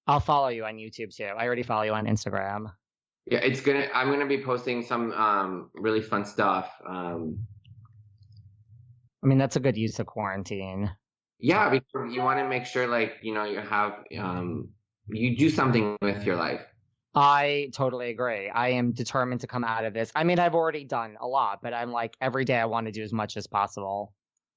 [0.08, 1.26] I'll follow you on YouTube too.
[1.26, 2.72] I already follow you on Instagram.
[3.26, 3.90] Yeah, it's gonna.
[3.94, 6.72] I'm gonna be posting some um really fun stuff.
[6.88, 7.46] Um,
[9.22, 10.90] I mean, that's a good use of quarantine.
[11.40, 14.70] Yeah, because you want to make sure, like, you know, you have um,
[15.08, 16.62] you do something with your life.
[17.16, 18.50] I totally agree.
[18.50, 20.12] I am determined to come out of this.
[20.16, 22.92] I mean, I've already done a lot, but I'm like every day I want to
[22.92, 24.14] do as much as possible.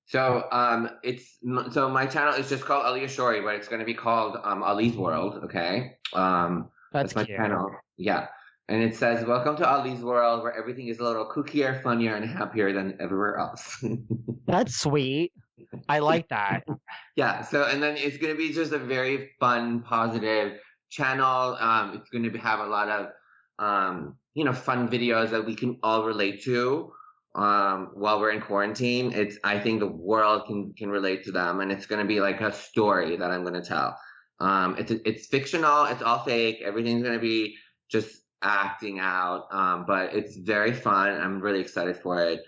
[0.07, 1.39] So um, it's
[1.71, 4.63] so my channel is just called Ali Ashouri, but it's going to be called um,
[4.63, 5.45] Ali's World.
[5.45, 7.39] Okay, um, That's, that's my cute.
[7.39, 7.71] channel.
[7.97, 8.27] Yeah,
[8.69, 12.29] and it says "Welcome to Ali's World," where everything is a little kookier, funnier, and
[12.29, 13.83] happier than everywhere else.
[14.47, 15.33] That's sweet.
[15.89, 16.65] I like that.
[17.17, 17.43] yeah.
[17.43, 20.59] So and then it's going to be just a very fun, positive
[20.91, 21.57] channel.
[21.59, 23.09] Um, it's going to have a lot of
[23.59, 26.93] um, you know fun videos that we can all relate to
[27.35, 31.61] um while we're in quarantine it's i think the world can can relate to them
[31.61, 33.99] and it's going to be like a story that i'm going to tell
[34.41, 37.57] um it's it's fictional it's all fake everything's going to be
[37.91, 42.41] just acting out um but it's very fun i'm really excited for it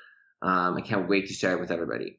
[0.43, 2.19] um i can't wait to share it with everybody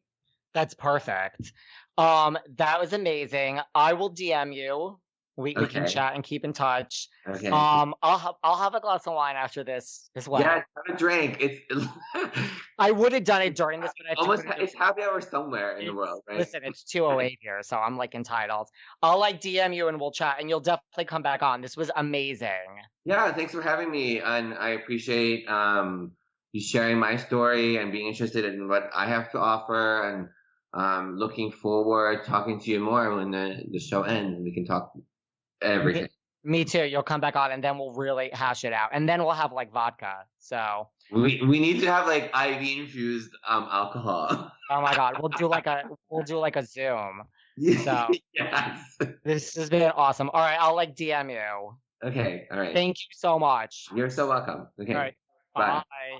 [0.56, 1.52] That's perfect.
[1.98, 3.60] Um, that was amazing.
[3.76, 4.99] I will DM you.
[5.38, 7.10] We, we can chat and keep in touch.
[7.27, 7.49] Okay.
[7.49, 10.40] Um, I'll have I'll have a glass of wine after this as well.
[10.40, 11.40] yeah, have a drink.
[11.41, 11.86] It's
[12.80, 15.88] I would have done it during this, but I almost it's happy hour somewhere in
[15.88, 16.40] the world, right?
[16.40, 18.69] Listen, it's 208 here, so I'm like entitled.
[19.03, 21.60] I'll like DM you and we'll chat and you'll definitely come back on.
[21.60, 22.49] This was amazing.
[23.03, 26.14] Yeah, thanks for having me, and I appreciate um,
[26.53, 30.30] you sharing my story and being interested in what I have to offer, and
[30.76, 34.39] um, looking forward talking to you more when the, the show ends.
[34.43, 34.91] We can talk
[35.61, 36.07] everything.
[36.43, 36.84] Me too.
[36.85, 38.89] You'll come back on and then we'll really hash it out.
[38.93, 40.26] And then we'll have like vodka.
[40.38, 44.52] So We we need to have like IV infused um alcohol.
[44.69, 47.23] oh my god, we'll do like a we'll do like a Zoom.
[47.84, 48.97] So- yes.
[49.23, 50.30] This has been awesome.
[50.34, 51.77] All right, I'll like DM you.
[52.07, 52.47] Okay.
[52.52, 52.73] All right.
[52.73, 53.88] Thank you so much.
[53.95, 54.68] You're so welcome.
[54.80, 54.93] Okay.
[54.93, 55.15] All right.
[55.56, 55.68] Bye.
[55.89, 56.19] Bye.